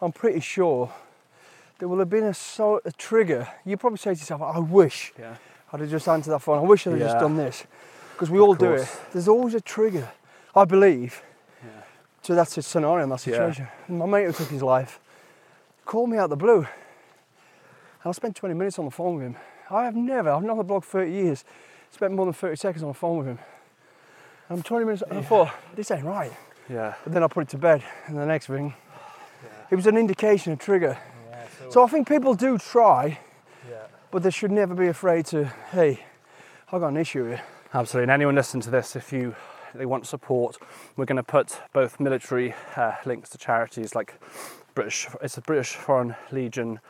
I'm 0.02 0.12
pretty 0.12 0.40
sure 0.40 0.92
there 1.82 1.88
will 1.90 1.98
have 1.98 2.12
been 2.12 2.26
a, 2.26 2.34
so, 2.34 2.80
a 2.86 2.92
trigger. 2.92 3.48
You 3.66 3.76
probably 3.76 3.98
say 3.98 4.14
to 4.14 4.20
yourself, 4.20 4.40
"I 4.44 4.60
wish 4.60 5.12
yeah. 5.18 5.36
I'd 5.74 5.80
have 5.80 5.90
just 5.90 6.08
answered 6.08 6.30
that 6.30 6.40
phone. 6.44 6.60
I 6.60 6.62
wish 6.62 6.86
I'd 6.86 6.92
have 6.92 7.00
just 7.00 7.18
done 7.20 7.36
this," 7.38 7.64
because 8.14 8.30
we 8.30 8.40
all 8.40 8.54
do 8.54 8.74
it. 8.74 8.88
There's 9.12 9.28
always 9.28 9.56
a 9.56 9.62
trigger, 9.62 10.08
I 10.56 10.66
believe, 10.66 11.24
Yeah. 11.64 11.70
to 12.22 12.36
that 12.36 12.56
s- 12.56 12.68
scenario 12.68 13.02
and 13.02 13.12
that 13.12 13.26
Yeah. 13.26 13.34
situation. 13.34 13.68
My 13.88 14.06
mate 14.06 14.26
who 14.26 14.32
took 14.34 14.50
his 14.50 14.62
life 14.62 15.00
called 15.84 16.12
me 16.12 16.18
out 16.20 16.26
of 16.26 16.30
the 16.30 16.36
blue, 16.38 16.60
and 16.60 16.68
I 18.06 18.12
spent 18.12 18.36
20 18.36 18.54
minutes 18.54 18.78
on 18.78 18.86
the 18.86 18.92
phone 18.92 19.16
with 19.16 19.24
him. 19.26 19.36
I 19.72 19.86
have 19.86 19.96
never, 19.96 20.30
I've 20.30 20.44
known 20.44 20.58
the 20.60 20.64
blog 20.64 20.84
30 20.84 21.10
years, 21.12 21.44
spent 21.90 22.14
more 22.14 22.26
than 22.28 22.34
30 22.34 22.58
seconds 22.58 22.84
on 22.84 22.90
the 22.90 22.94
phone 22.94 23.18
with 23.18 23.26
him. 23.28 23.40
And 24.50 24.60
I'm 24.60 24.64
20 24.64 24.86
minutes, 24.86 25.02
and 25.10 25.18
I 25.18 25.24
thought, 25.24 25.50
this 25.76 25.90
ain't 25.90 26.06
right. 26.06 26.32
Yeah. 26.70 26.94
But 27.04 27.14
then 27.14 27.24
I 27.24 27.28
put 27.28 27.42
it 27.42 27.50
to 27.50 27.58
bed, 27.58 27.84
and 28.06 28.18
the 28.20 28.26
next 28.28 28.46
thing, 28.46 28.76
it 29.72 29.76
was 29.76 29.88
an 29.88 29.98
indication, 29.98 30.54
a 30.54 30.58
trigger. 30.58 30.96
So 31.72 31.86
I 31.86 31.88
think 31.88 32.08
people 32.08 32.34
do 32.34 32.58
try, 32.58 33.18
but 34.12 34.24
they 34.24 34.30
should 34.30 34.52
never 34.52 34.76
be 34.76 34.88
afraid 34.88 35.26
to, 35.28 35.46
hey, 35.72 36.02
I've 36.72 36.82
got 36.82 36.90
an 36.90 36.98
issue 36.98 37.26
here. 37.30 37.42
Absolutely. 37.74 38.04
And 38.04 38.12
anyone 38.12 38.36
listening 38.36 38.62
to 38.64 38.70
this, 38.70 38.98
if 38.98 39.14
you 39.14 39.36
they 39.74 39.86
want 39.86 40.06
support, 40.06 40.58
we're 40.98 41.06
going 41.06 41.16
to 41.16 41.24
put 41.24 41.62
both 41.72 41.98
military 42.00 42.54
uh, 42.76 42.94
links 43.06 43.30
to 43.30 43.38
charities 43.38 43.96
like 43.96 44.20
British. 44.76 45.08
It's 45.22 45.36
the 45.36 45.42
British 45.42 45.76
Foreign 45.76 46.14
Legion. 46.32 46.82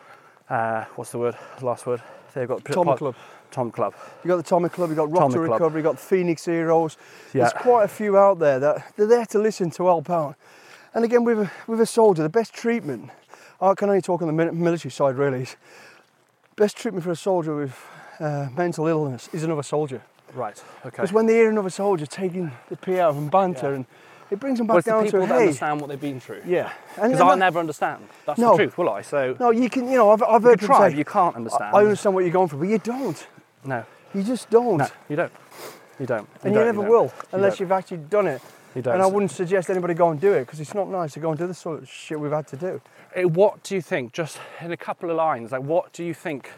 Uh, 0.50 0.86
what's 0.96 1.12
the 1.12 1.20
word? 1.20 1.36
Last 1.62 1.86
word. 1.86 2.02
They've 2.34 2.48
got 2.48 2.66
Tommy 2.66 2.98
Club. 2.98 3.16
Tom 3.52 3.70
Club. 3.70 3.94
You 4.24 4.30
got 4.30 4.38
the 4.38 4.44
Tommy 4.44 4.70
Club, 4.70 4.90
you 4.90 4.96
got 4.96 5.12
Rock 5.12 5.20
Tommy 5.20 5.34
to 5.34 5.46
Club. 5.46 5.52
Recovery, 5.60 5.82
you 5.82 5.84
got 5.84 6.00
Phoenix 6.00 6.46
Heroes. 6.46 6.98
Yeah. 7.34 7.42
There's 7.42 7.54
quite 7.54 7.84
a 7.84 7.88
few 7.88 8.18
out 8.18 8.40
there 8.40 8.60
that 8.60 8.96
they're 8.96 9.06
there 9.06 9.26
to 9.28 9.40
listen 9.40 9.70
to 9.72 9.86
help 9.86 10.10
out. 10.10 10.36
And 10.94 11.06
again, 11.06 11.24
with 11.24 11.40
a, 11.40 11.52
with 11.68 11.80
a 11.82 11.86
soldier, 11.86 12.24
the 12.24 12.30
best 12.30 12.54
treatment, 12.54 13.12
I 13.62 13.76
can 13.76 13.90
only 13.90 14.02
talk 14.02 14.22
on 14.22 14.28
the 14.36 14.52
military 14.52 14.92
side 14.92 15.16
really, 15.16 15.48
best 16.56 16.78
treatment 16.78 17.04
for 17.04 17.12
a 17.12 17.16
soldier 17.16 17.56
with 17.56 17.78
uh, 18.20 18.48
mental 18.58 18.88
illness 18.88 19.30
is 19.34 19.44
another 19.44 19.64
soldier. 19.64 20.02
Right. 20.34 20.58
Okay. 20.80 20.90
Because 20.90 21.14
when 21.14 21.26
they 21.28 21.34
hear 21.34 21.50
another 21.50 21.70
soldier 21.70 22.06
taking 22.06 22.52
the 22.70 22.78
pee 22.78 23.00
out 23.00 23.10
of 23.10 23.16
them, 23.16 23.28
banter 23.30 23.70
Yeah. 23.70 23.76
and 23.76 23.86
It 24.32 24.40
brings 24.40 24.58
them 24.60 24.68
back 24.68 24.76
Well, 24.76 24.78
it's 24.80 24.86
the 24.86 24.92
down 24.92 25.04
people 25.04 25.20
to 25.22 25.28
that 25.28 25.34
hey, 25.36 25.42
understand 25.42 25.82
what 25.82 25.88
they've 25.90 26.00
been 26.02 26.20
through. 26.22 26.42
yeah. 26.46 26.72
And 26.98 27.12
Because 27.12 27.22
I'll 27.30 27.38
never 27.38 27.60
understand. 27.60 28.08
That's 28.26 28.40
No. 28.40 28.52
the 28.52 28.58
truth, 28.64 28.78
will 28.78 28.90
I? 28.90 29.02
So 29.02 29.36
No, 29.40 29.52
you 29.52 29.70
can. 29.70 29.86
You 29.90 29.98
know, 29.98 30.10
I've, 30.12 30.24
I've 30.24 30.42
you 30.42 30.48
heard 30.50 30.60
can 30.60 30.68
try, 30.68 30.90
say, 30.90 30.98
you 30.98 31.04
can't 31.06 31.36
understand. 31.36 31.76
I 31.76 31.80
I 31.80 31.84
understand 31.84 32.16
what 32.16 32.24
you're 32.24 32.32
going 32.34 32.48
through, 32.48 32.60
but 32.60 32.70
you 32.70 32.78
don't. 32.80 33.28
No, 33.66 33.84
You 34.14 34.24
just 34.24 34.50
don't. 34.50 34.78
no, 34.78 34.88
you 35.10 35.18
don't. 35.18 35.32
You 36.00 36.06
don't. 36.08 36.28
and 36.44 36.54
you, 36.54 36.60
don't, 36.60 36.66
never 36.66 36.82
don't. 36.82 36.90
will 36.90 37.14
unless 37.34 37.54
don't. 37.54 37.60
you've 37.60 37.72
actually 37.74 37.98
done 37.98 38.28
it. 38.28 38.42
You 38.74 38.82
don't. 38.82 38.94
And 38.94 39.04
I 39.04 39.06
wouldn't 39.06 39.32
suggest 39.32 39.70
anybody 39.70 39.94
go 39.94 40.10
and 40.12 40.20
do 40.20 40.32
it 40.34 40.46
because 40.46 40.62
it's 40.62 40.74
not 40.74 40.88
nice 40.88 41.12
to 41.14 41.20
go 41.20 41.30
and 41.30 41.38
do 41.38 41.46
the 41.46 41.54
sort 41.54 41.84
of 41.84 41.90
shit 41.90 42.18
we've 42.18 42.32
had 42.32 42.48
to 42.48 42.56
do. 42.56 42.82
What 43.16 43.64
do 43.64 43.76
you 43.76 43.82
think, 43.82 44.14
just 44.14 44.40
in 44.62 44.72
a 44.72 44.78
couple 44.78 45.10
of 45.10 45.18
lines, 45.18 45.52
like 45.52 45.62
what 45.64 45.92
do 45.92 46.04
you 46.04 46.14
think 46.14 46.50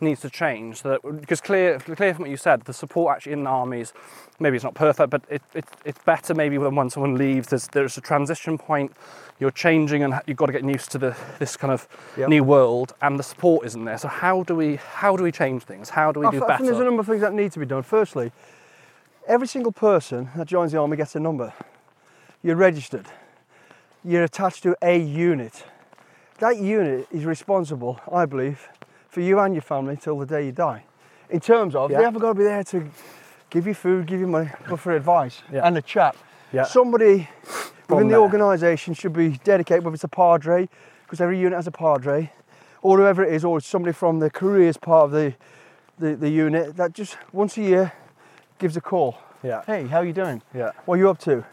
needs 0.00 0.20
to 0.22 0.30
change? 0.30 0.82
So 0.82 0.88
that, 1.02 1.20
because 1.20 1.40
clear, 1.40 1.78
clear 1.78 2.12
from 2.12 2.22
what 2.22 2.30
you 2.30 2.36
said, 2.36 2.62
the 2.62 2.72
support 2.72 3.14
actually 3.16 3.32
in 3.34 3.44
the 3.44 3.50
armies, 3.50 3.92
maybe 4.40 4.56
it's 4.56 4.64
not 4.64 4.74
perfect, 4.74 5.10
but 5.10 5.22
it, 5.30 5.42
it, 5.54 5.64
it's 5.84 6.00
better 6.04 6.34
maybe 6.34 6.58
when 6.58 6.90
someone 6.90 7.14
leaves. 7.16 7.48
There's, 7.48 7.68
there's 7.68 7.96
a 7.96 8.00
transition 8.00 8.58
point. 8.58 8.92
You're 9.38 9.52
changing, 9.52 10.02
and 10.02 10.20
you've 10.26 10.36
got 10.36 10.46
to 10.46 10.52
get 10.52 10.64
used 10.64 10.90
to 10.92 10.98
the, 10.98 11.16
this 11.38 11.56
kind 11.56 11.72
of 11.72 11.88
Yep. 12.16 12.28
new 12.28 12.44
world, 12.44 12.94
and 13.00 13.18
the 13.18 13.22
support 13.22 13.64
isn't 13.66 13.84
there. 13.84 13.98
So 13.98 14.08
how 14.08 14.42
do 14.42 14.54
we 14.54 14.76
how 14.76 15.16
do 15.16 15.22
we 15.22 15.32
change 15.32 15.62
things? 15.64 15.88
How 15.90 16.12
do 16.12 16.20
we 16.20 16.26
I, 16.26 16.30
do 16.30 16.36
th- 16.38 16.42
I 16.42 16.46
better? 16.46 16.58
think 16.58 16.68
there's 16.68 16.80
a 16.80 16.84
number 16.84 17.00
of 17.00 17.06
things 17.06 17.20
that 17.22 17.32
need 17.32 17.50
to 17.52 17.58
be 17.58 17.66
done. 17.66 17.82
Firstly, 17.82 18.30
every 19.26 19.46
single 19.48 19.72
person 19.72 20.30
that 20.36 20.46
joins 20.46 20.72
the 20.72 20.78
army 20.78 20.96
gets 20.96 21.16
a 21.16 21.20
number. 21.20 21.52
You're 22.42 22.56
registered. 22.56 23.06
You're 24.04 24.24
attached 24.24 24.62
to 24.64 24.76
a 24.82 24.98
unit. 24.98 25.64
That 26.38 26.58
unit 26.58 27.06
is 27.10 27.24
responsible, 27.24 28.00
I 28.10 28.26
believe, 28.26 28.68
for 29.08 29.20
you 29.20 29.38
and 29.38 29.54
your 29.54 29.62
family 29.62 29.96
till 29.96 30.18
the 30.18 30.26
day 30.26 30.46
you 30.46 30.52
die. 30.52 30.84
In 31.30 31.40
terms 31.40 31.74
of, 31.74 31.90
Yeah. 31.90 31.98
they 31.98 32.04
haven't 32.04 32.20
got 32.20 32.28
to 32.28 32.34
be 32.34 32.44
there 32.44 32.64
to 32.64 32.90
give 33.50 33.66
you 33.66 33.74
food, 33.74 34.06
give 34.06 34.20
you 34.20 34.26
money, 34.26 34.50
but 34.68 34.78
for 34.80 34.92
advice 34.92 35.42
Yeah. 35.52 35.66
and 35.66 35.76
a 35.76 35.82
chat. 35.82 36.16
Yeah. 36.52 36.64
Somebody 36.64 37.28
From 37.86 37.96
within 37.98 38.08
the 38.08 38.16
organisation 38.16 38.94
should 38.94 39.12
be 39.12 39.40
dedicated, 39.44 39.84
whether 39.84 39.94
it's 39.94 40.04
a 40.04 40.08
padre, 40.08 40.68
because 41.04 41.20
every 41.20 41.38
unit 41.38 41.54
has 41.56 41.66
a 41.66 41.70
padre, 41.72 42.32
or 42.82 42.98
whoever 42.98 43.22
it 43.22 43.32
is, 43.32 43.44
or 43.44 43.60
somebody 43.60 43.92
from 43.92 44.18
the 44.18 44.30
careers 44.30 44.76
part 44.76 45.04
of 45.04 45.10
the, 45.12 45.34
the, 45.98 46.16
the 46.16 46.28
unit 46.28 46.76
that 46.76 46.92
just 46.92 47.16
once 47.32 47.56
a 47.56 47.62
year 47.62 47.92
gives 48.58 48.76
a 48.76 48.80
call. 48.80 49.16
Yeah. 49.42 49.62
Hey, 49.66 49.86
how 49.86 49.98
are 49.98 50.04
you 50.04 50.12
doing? 50.12 50.42
Yeah. 50.54 50.72
What 50.86 50.94
are 50.94 50.98
you 50.98 51.08
up 51.10 51.18
to? 51.20 51.44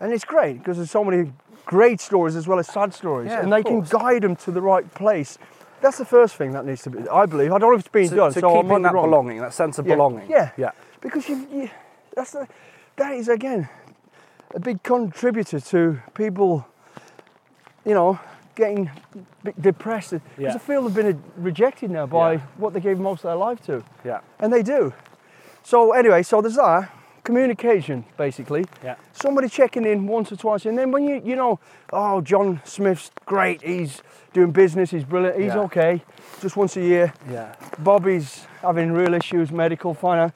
And 0.00 0.12
it's 0.12 0.24
great 0.24 0.58
because 0.58 0.76
there's 0.76 0.90
so 0.90 1.04
many 1.04 1.32
great 1.66 2.00
stories 2.00 2.34
as 2.36 2.46
well 2.48 2.58
as 2.58 2.66
sad 2.68 2.94
stories, 2.94 3.30
Yeah, 3.30 3.40
and 3.42 3.52
they 3.52 3.62
can 3.62 3.82
guide 3.82 4.22
them 4.22 4.36
to 4.36 4.50
the 4.50 4.62
right 4.62 4.92
place. 4.94 5.36
That's 5.82 5.98
the 5.98 6.04
first 6.06 6.36
thing 6.36 6.52
that 6.52 6.64
needs 6.64 6.82
to 6.82 6.90
be, 6.90 7.06
I 7.08 7.26
believe. 7.26 7.52
I 7.52 7.58
don't 7.58 7.70
know 7.70 7.74
if 7.74 7.80
it's 7.80 7.88
being 7.88 8.08
So, 8.08 8.16
done, 8.16 8.32
so 8.32 8.40
so 8.40 8.48
I 8.58 8.62
keeping 8.62 8.82
that 8.82 8.94
wrong. 8.94 9.04
belonging, 9.04 9.40
that 9.40 9.52
sense 9.52 9.78
of 9.78 9.86
Yeah. 9.86 9.94
belonging. 9.96 10.30
Yeah. 10.30 10.50
Yeah. 10.56 10.70
Because 11.02 11.28
you, 11.28 11.46
you 11.52 11.70
that's 12.16 12.30
the, 12.30 12.48
that 12.96 13.12
is 13.12 13.28
again 13.28 13.68
a 14.54 14.60
big 14.60 14.82
contributor 14.82 15.60
to 15.60 15.98
people, 16.14 16.64
you 17.84 17.92
know, 17.94 18.18
getting 18.54 18.90
depressed 19.60 20.10
because 20.12 20.22
Yeah. 20.38 20.52
they 20.52 20.58
feel 20.58 20.88
they've 20.88 20.94
been 21.04 21.22
rejected 21.36 21.90
now 21.90 22.06
by 22.06 22.32
Yeah. 22.34 22.40
what 22.56 22.72
they 22.72 22.80
gave 22.80 22.98
most 22.98 23.18
of 23.24 23.28
their 23.28 23.36
life 23.36 23.60
to, 23.66 23.82
Yeah. 24.04 24.20
and 24.38 24.50
they 24.52 24.62
do. 24.62 24.94
So 25.62 25.92
anyway, 25.92 26.22
so 26.22 26.40
there's 26.40 26.56
that 26.56 26.88
communication 27.26 28.04
basically. 28.16 28.64
Yeah. 28.82 28.94
Somebody 29.12 29.48
checking 29.48 29.84
in 29.84 30.06
once 30.06 30.32
or 30.32 30.36
twice, 30.36 30.64
and 30.64 30.78
then 30.78 30.90
when 30.92 31.04
you 31.06 31.20
you 31.24 31.36
know, 31.36 31.58
oh 31.92 32.20
John 32.22 32.60
Smith's 32.64 33.10
great, 33.26 33.60
he's 33.62 34.00
doing 34.32 34.52
business, 34.52 34.90
he's 34.90 35.04
brilliant, 35.04 35.36
he's 35.38 35.54
Yeah. 35.54 35.60
okay, 35.66 36.02
just 36.40 36.56
once 36.56 36.76
a 36.76 36.80
year. 36.80 37.12
Yeah. 37.30 37.54
Bobby's 37.80 38.46
having 38.62 38.92
real 38.92 39.12
issues, 39.14 39.50
medical, 39.50 39.92
finance. 39.92 40.32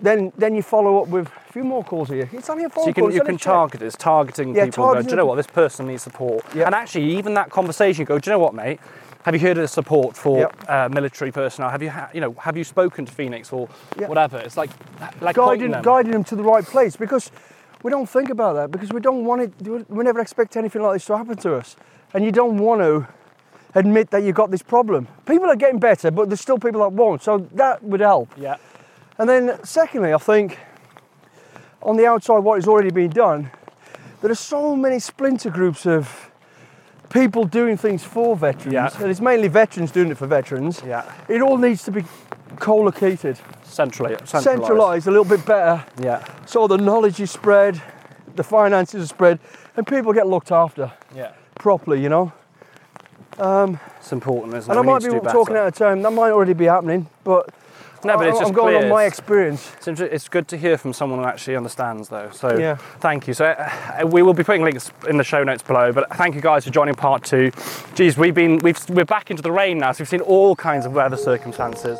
Then, 0.00 0.32
then 0.38 0.54
you 0.54 0.62
follow 0.62 1.02
up 1.02 1.08
with 1.08 1.26
a 1.26 1.52
few 1.52 1.64
more 1.64 1.82
calls 1.82 2.08
a 2.10 2.14
year. 2.14 2.30
It's 2.32 2.48
only 2.48 2.62
a 2.64 2.68
phone 2.68 2.84
So 2.84 2.88
you 2.90 2.94
can, 2.94 3.10
you 3.10 3.20
can 3.22 3.36
check. 3.36 3.52
target 3.52 3.82
it. 3.82 3.86
It's 3.86 3.96
targeting 3.96 4.54
Yeah, 4.54 4.66
people. 4.66 4.94
Go, 4.94 5.02
do 5.02 5.08
you 5.10 5.16
know 5.16 5.26
what? 5.26 5.34
This 5.34 5.48
person 5.48 5.88
needs 5.88 6.04
support. 6.04 6.44
Yeah. 6.54 6.66
And 6.66 6.74
actually, 6.74 7.16
even 7.18 7.34
that 7.34 7.50
conversation, 7.50 8.02
you 8.02 8.06
go, 8.06 8.16
do 8.20 8.30
you 8.30 8.34
know 8.36 8.38
what, 8.38 8.54
mate? 8.54 8.78
Have 9.24 9.34
you 9.34 9.40
heard 9.40 9.58
of 9.58 9.70
support 9.70 10.16
for 10.16 10.38
Yep. 10.38 10.64
uh, 10.68 10.88
military 10.90 11.30
personnel? 11.30 11.70
Have 11.70 11.82
you, 11.82 11.90
ha- 11.90 12.10
you 12.12 12.20
know, 12.20 12.34
have 12.40 12.56
you 12.56 12.64
spoken 12.64 13.06
to 13.06 13.12
Phoenix 13.12 13.52
or 13.52 13.68
Yep. 13.98 14.08
whatever? 14.08 14.38
It's 14.38 14.56
like, 14.56 14.70
like 15.20 15.36
guiding, 15.36 15.70
them. 15.70 15.82
guiding 15.82 16.10
them 16.10 16.24
to 16.24 16.34
the 16.34 16.42
right 16.42 16.64
place 16.64 16.96
because 16.96 17.30
we 17.84 17.90
don't 17.90 18.08
think 18.08 18.30
about 18.30 18.54
that 18.54 18.72
because 18.72 18.92
we 18.92 19.00
don't 19.00 19.24
want 19.24 19.42
it. 19.42 19.52
We 19.88 20.02
never 20.04 20.20
expect 20.20 20.56
anything 20.56 20.82
like 20.82 20.94
this 20.94 21.04
to 21.06 21.16
happen 21.16 21.36
to 21.38 21.54
us, 21.56 21.76
and 22.14 22.24
you 22.24 22.32
don't 22.32 22.58
want 22.58 22.80
to 22.80 23.06
admit 23.74 24.10
that 24.10 24.22
you've 24.24 24.34
got 24.34 24.50
this 24.50 24.62
problem. 24.62 25.06
People 25.24 25.48
are 25.48 25.56
getting 25.56 25.78
better, 25.78 26.10
but 26.10 26.28
there's 26.28 26.40
still 26.40 26.58
people 26.58 26.80
that 26.80 26.92
won't. 26.92 27.22
So 27.22 27.38
that 27.54 27.82
would 27.82 28.00
help. 28.00 28.28
Yeah. 28.36 28.56
And 29.18 29.28
then, 29.28 29.58
secondly, 29.64 30.12
I 30.12 30.18
think 30.18 30.58
on 31.80 31.96
the 31.96 32.06
outside, 32.06 32.38
what 32.40 32.56
has 32.56 32.66
already 32.66 32.90
been 32.90 33.10
done, 33.10 33.50
there 34.20 34.30
are 34.30 34.34
so 34.34 34.74
many 34.74 34.98
splinter 34.98 35.50
groups 35.50 35.86
of 35.86 36.30
people 37.12 37.44
doing 37.44 37.76
things 37.76 38.02
for 38.02 38.34
veterans, 38.36 38.72
Yeah. 38.72 38.90
and 39.00 39.10
it's 39.10 39.20
mainly 39.20 39.48
veterans 39.48 39.90
doing 39.90 40.10
it 40.10 40.16
for 40.18 40.26
veterans. 40.26 40.82
Yeah. 40.86 41.02
It 41.28 41.42
all 41.42 41.58
needs 41.58 41.84
to 41.84 41.90
be 41.90 42.04
co-located, 42.58 43.38
Centrally, 43.64 44.16
centralised. 44.24 44.44
centralised 44.44 45.06
a 45.06 45.10
little 45.10 45.24
bit 45.24 45.44
better, 45.44 45.84
Yeah. 46.00 46.24
so 46.46 46.66
the 46.66 46.78
knowledge 46.78 47.20
is 47.20 47.30
spread, 47.30 47.80
the 48.36 48.42
finances 48.42 49.04
are 49.04 49.06
spread, 49.06 49.38
and 49.76 49.86
people 49.86 50.12
get 50.12 50.26
looked 50.26 50.50
after 50.52 50.90
Yeah. 51.14 51.32
properly. 51.54 52.00
You 52.00 52.08
know. 52.08 52.32
Um, 53.38 53.78
it's 53.98 54.12
important, 54.12 54.54
isn't 54.54 54.70
And 54.70 54.78
it? 54.78 54.82
I 54.82 54.92
might 54.92 55.02
be 55.02 55.08
talking 55.08 55.54
better. 55.54 55.58
out 55.58 55.66
of 55.68 55.74
time. 55.74 56.02
That 56.02 56.12
might 56.12 56.30
already 56.32 56.52
be 56.52 56.66
happening, 56.66 57.06
but 57.24 57.48
No, 58.04 58.16
but 58.16 58.26
it's 58.26 58.36
I- 58.36 58.40
just 58.40 58.48
I'm 58.50 58.54
going 58.56 58.74
clear. 58.74 58.84
on 58.84 58.88
my 58.90 59.04
experience. 59.04 59.72
It's, 59.76 59.88
inter- 59.88 60.06
it's 60.06 60.28
good 60.28 60.48
to 60.48 60.56
hear 60.56 60.76
from 60.76 60.92
someone 60.92 61.20
who 61.20 61.24
actually 61.26 61.56
understands, 61.56 62.08
though. 62.08 62.30
So, 62.32 62.56
Yeah. 62.58 62.76
thank 63.00 63.28
you. 63.28 63.34
So, 63.34 63.44
uh, 63.46 64.06
we 64.06 64.22
will 64.22 64.34
be 64.34 64.42
putting 64.44 64.62
links 64.64 64.90
in 65.08 65.16
the 65.18 65.24
show 65.24 65.44
notes 65.44 65.62
below. 65.62 65.92
But 65.92 66.08
thank 66.16 66.34
you 66.34 66.40
guys 66.40 66.64
for 66.64 66.70
joining 66.70 66.94
part 66.94 67.24
two. 67.24 67.52
Geez, 67.94 68.16
we've 68.18 68.34
been 68.34 68.58
we've, 68.58 68.78
we're 68.90 69.04
back 69.04 69.30
into 69.30 69.42
the 69.42 69.52
rain 69.52 69.78
now, 69.78 69.92
so 69.92 70.02
we've 70.02 70.08
seen 70.08 70.20
all 70.22 70.56
kinds 70.56 70.84
of 70.86 70.92
weather 70.94 71.16
circumstances. 71.16 71.98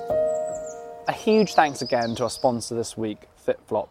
A 1.08 1.12
huge 1.12 1.54
thanks 1.54 1.82
again 1.82 2.14
to 2.16 2.24
our 2.24 2.30
sponsor 2.30 2.74
this 2.74 2.96
week, 2.96 3.28
FitFlop. 3.46 3.88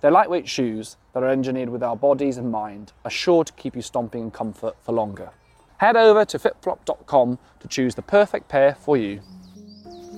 They're 0.00 0.10
lightweight 0.10 0.48
shoes 0.48 0.96
that 1.12 1.22
are 1.22 1.28
engineered 1.28 1.68
with 1.70 1.82
our 1.82 1.96
bodies 1.96 2.36
in 2.36 2.50
mind, 2.50 2.92
are 3.04 3.10
sure 3.10 3.42
to 3.44 3.52
keep 3.54 3.74
you 3.74 3.82
stomping 3.82 4.22
in 4.22 4.30
comfort 4.30 4.76
for 4.82 4.92
longer. 4.92 5.30
Head 5.78 5.96
over 5.96 6.24
to 6.26 6.38
fitflop.com 6.38 7.38
to 7.60 7.68
choose 7.68 7.94
the 7.94 8.02
perfect 8.02 8.48
pair 8.48 8.74
for 8.74 8.96
you. 8.96 9.20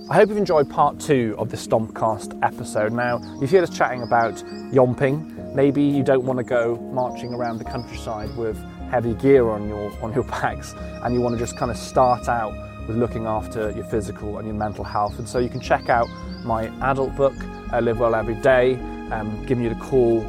I 0.09 0.15
hope 0.15 0.29
you've 0.29 0.39
enjoyed 0.39 0.71
part 0.71 1.01
two 1.01 1.35
of 1.37 1.51
the 1.51 1.57
Stompcast 1.57 2.39
episode. 2.45 2.93
Now, 2.93 3.21
if 3.37 3.43
you've 3.43 3.51
heard 3.51 3.65
us 3.65 3.77
chatting 3.77 4.03
about 4.03 4.35
yomping. 4.73 5.33
Maybe 5.55 5.83
you 5.83 6.05
don't 6.05 6.25
want 6.25 6.39
to 6.39 6.45
go 6.45 6.77
marching 6.93 7.33
around 7.33 7.59
the 7.59 7.65
countryside 7.65 8.37
with 8.37 8.57
heavy 8.91 9.15
gear 9.15 9.49
on 9.49 9.69
your 9.69 9.91
on 10.03 10.13
your 10.13 10.23
backs, 10.41 10.75
and 10.77 11.15
you 11.15 11.21
want 11.21 11.35
to 11.35 11.39
just 11.39 11.57
kind 11.57 11.71
of 11.71 11.77
start 11.77 12.29
out 12.29 12.53
with 12.87 12.97
looking 12.97 13.27
after 13.27 13.71
your 13.73 13.85
physical 13.85 14.39
and 14.39 14.47
your 14.47 14.57
mental 14.57 14.85
health. 14.85 15.19
And 15.19 15.29
so 15.29 15.39
you 15.39 15.49
can 15.49 15.61
check 15.61 15.89
out 15.89 16.07
my 16.45 16.67
adult 16.89 17.17
book, 17.17 17.35
uh, 17.73 17.81
Live 17.81 17.99
Well 17.99 18.15
Every 18.15 18.35
Day, 18.35 18.75
um, 19.11 19.45
giving 19.47 19.65
you 19.65 19.71
the 19.71 19.81
cool 19.81 20.25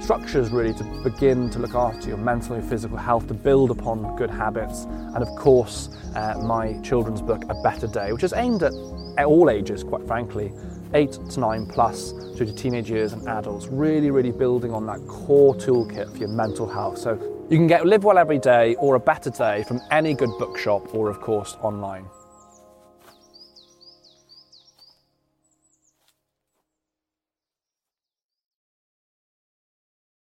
structures 0.00 0.50
really 0.50 0.72
to 0.74 0.84
begin 1.04 1.50
to 1.50 1.58
look 1.58 1.74
after 1.74 2.08
your 2.08 2.16
mental 2.16 2.56
and 2.56 2.68
physical 2.68 2.96
health, 2.96 3.28
to 3.28 3.34
build 3.34 3.70
upon 3.70 4.16
good 4.16 4.30
habits, 4.30 4.84
and 4.84 5.18
of 5.18 5.28
course, 5.36 5.90
uh, 6.16 6.34
my 6.42 6.72
children's 6.82 7.22
book, 7.22 7.44
A 7.48 7.54
Better 7.62 7.86
Day, 7.86 8.12
which 8.12 8.24
is 8.24 8.32
aimed 8.32 8.62
at, 8.62 8.72
at 9.18 9.26
all 9.26 9.50
ages, 9.50 9.82
quite 9.84 10.06
frankly, 10.06 10.52
eight 10.94 11.12
to 11.30 11.40
nine 11.40 11.66
plus, 11.66 12.12
through 12.36 12.46
to 12.46 12.54
teenage 12.54 12.90
years 12.90 13.12
and 13.12 13.26
adults, 13.28 13.68
really, 13.68 14.10
really 14.10 14.32
building 14.32 14.72
on 14.72 14.86
that 14.86 15.06
core 15.06 15.54
toolkit 15.54 16.10
for 16.10 16.18
your 16.18 16.28
mental 16.28 16.68
health. 16.68 16.98
So 16.98 17.18
you 17.50 17.56
can 17.56 17.66
get 17.66 17.86
Live 17.86 18.04
Well 18.04 18.18
Every 18.18 18.38
Day 18.38 18.74
or 18.76 18.94
A 18.94 19.00
Better 19.00 19.30
Day 19.30 19.64
from 19.64 19.80
any 19.90 20.14
good 20.14 20.30
bookshop 20.38 20.94
or, 20.94 21.10
of 21.10 21.20
course, 21.20 21.56
online. 21.62 22.06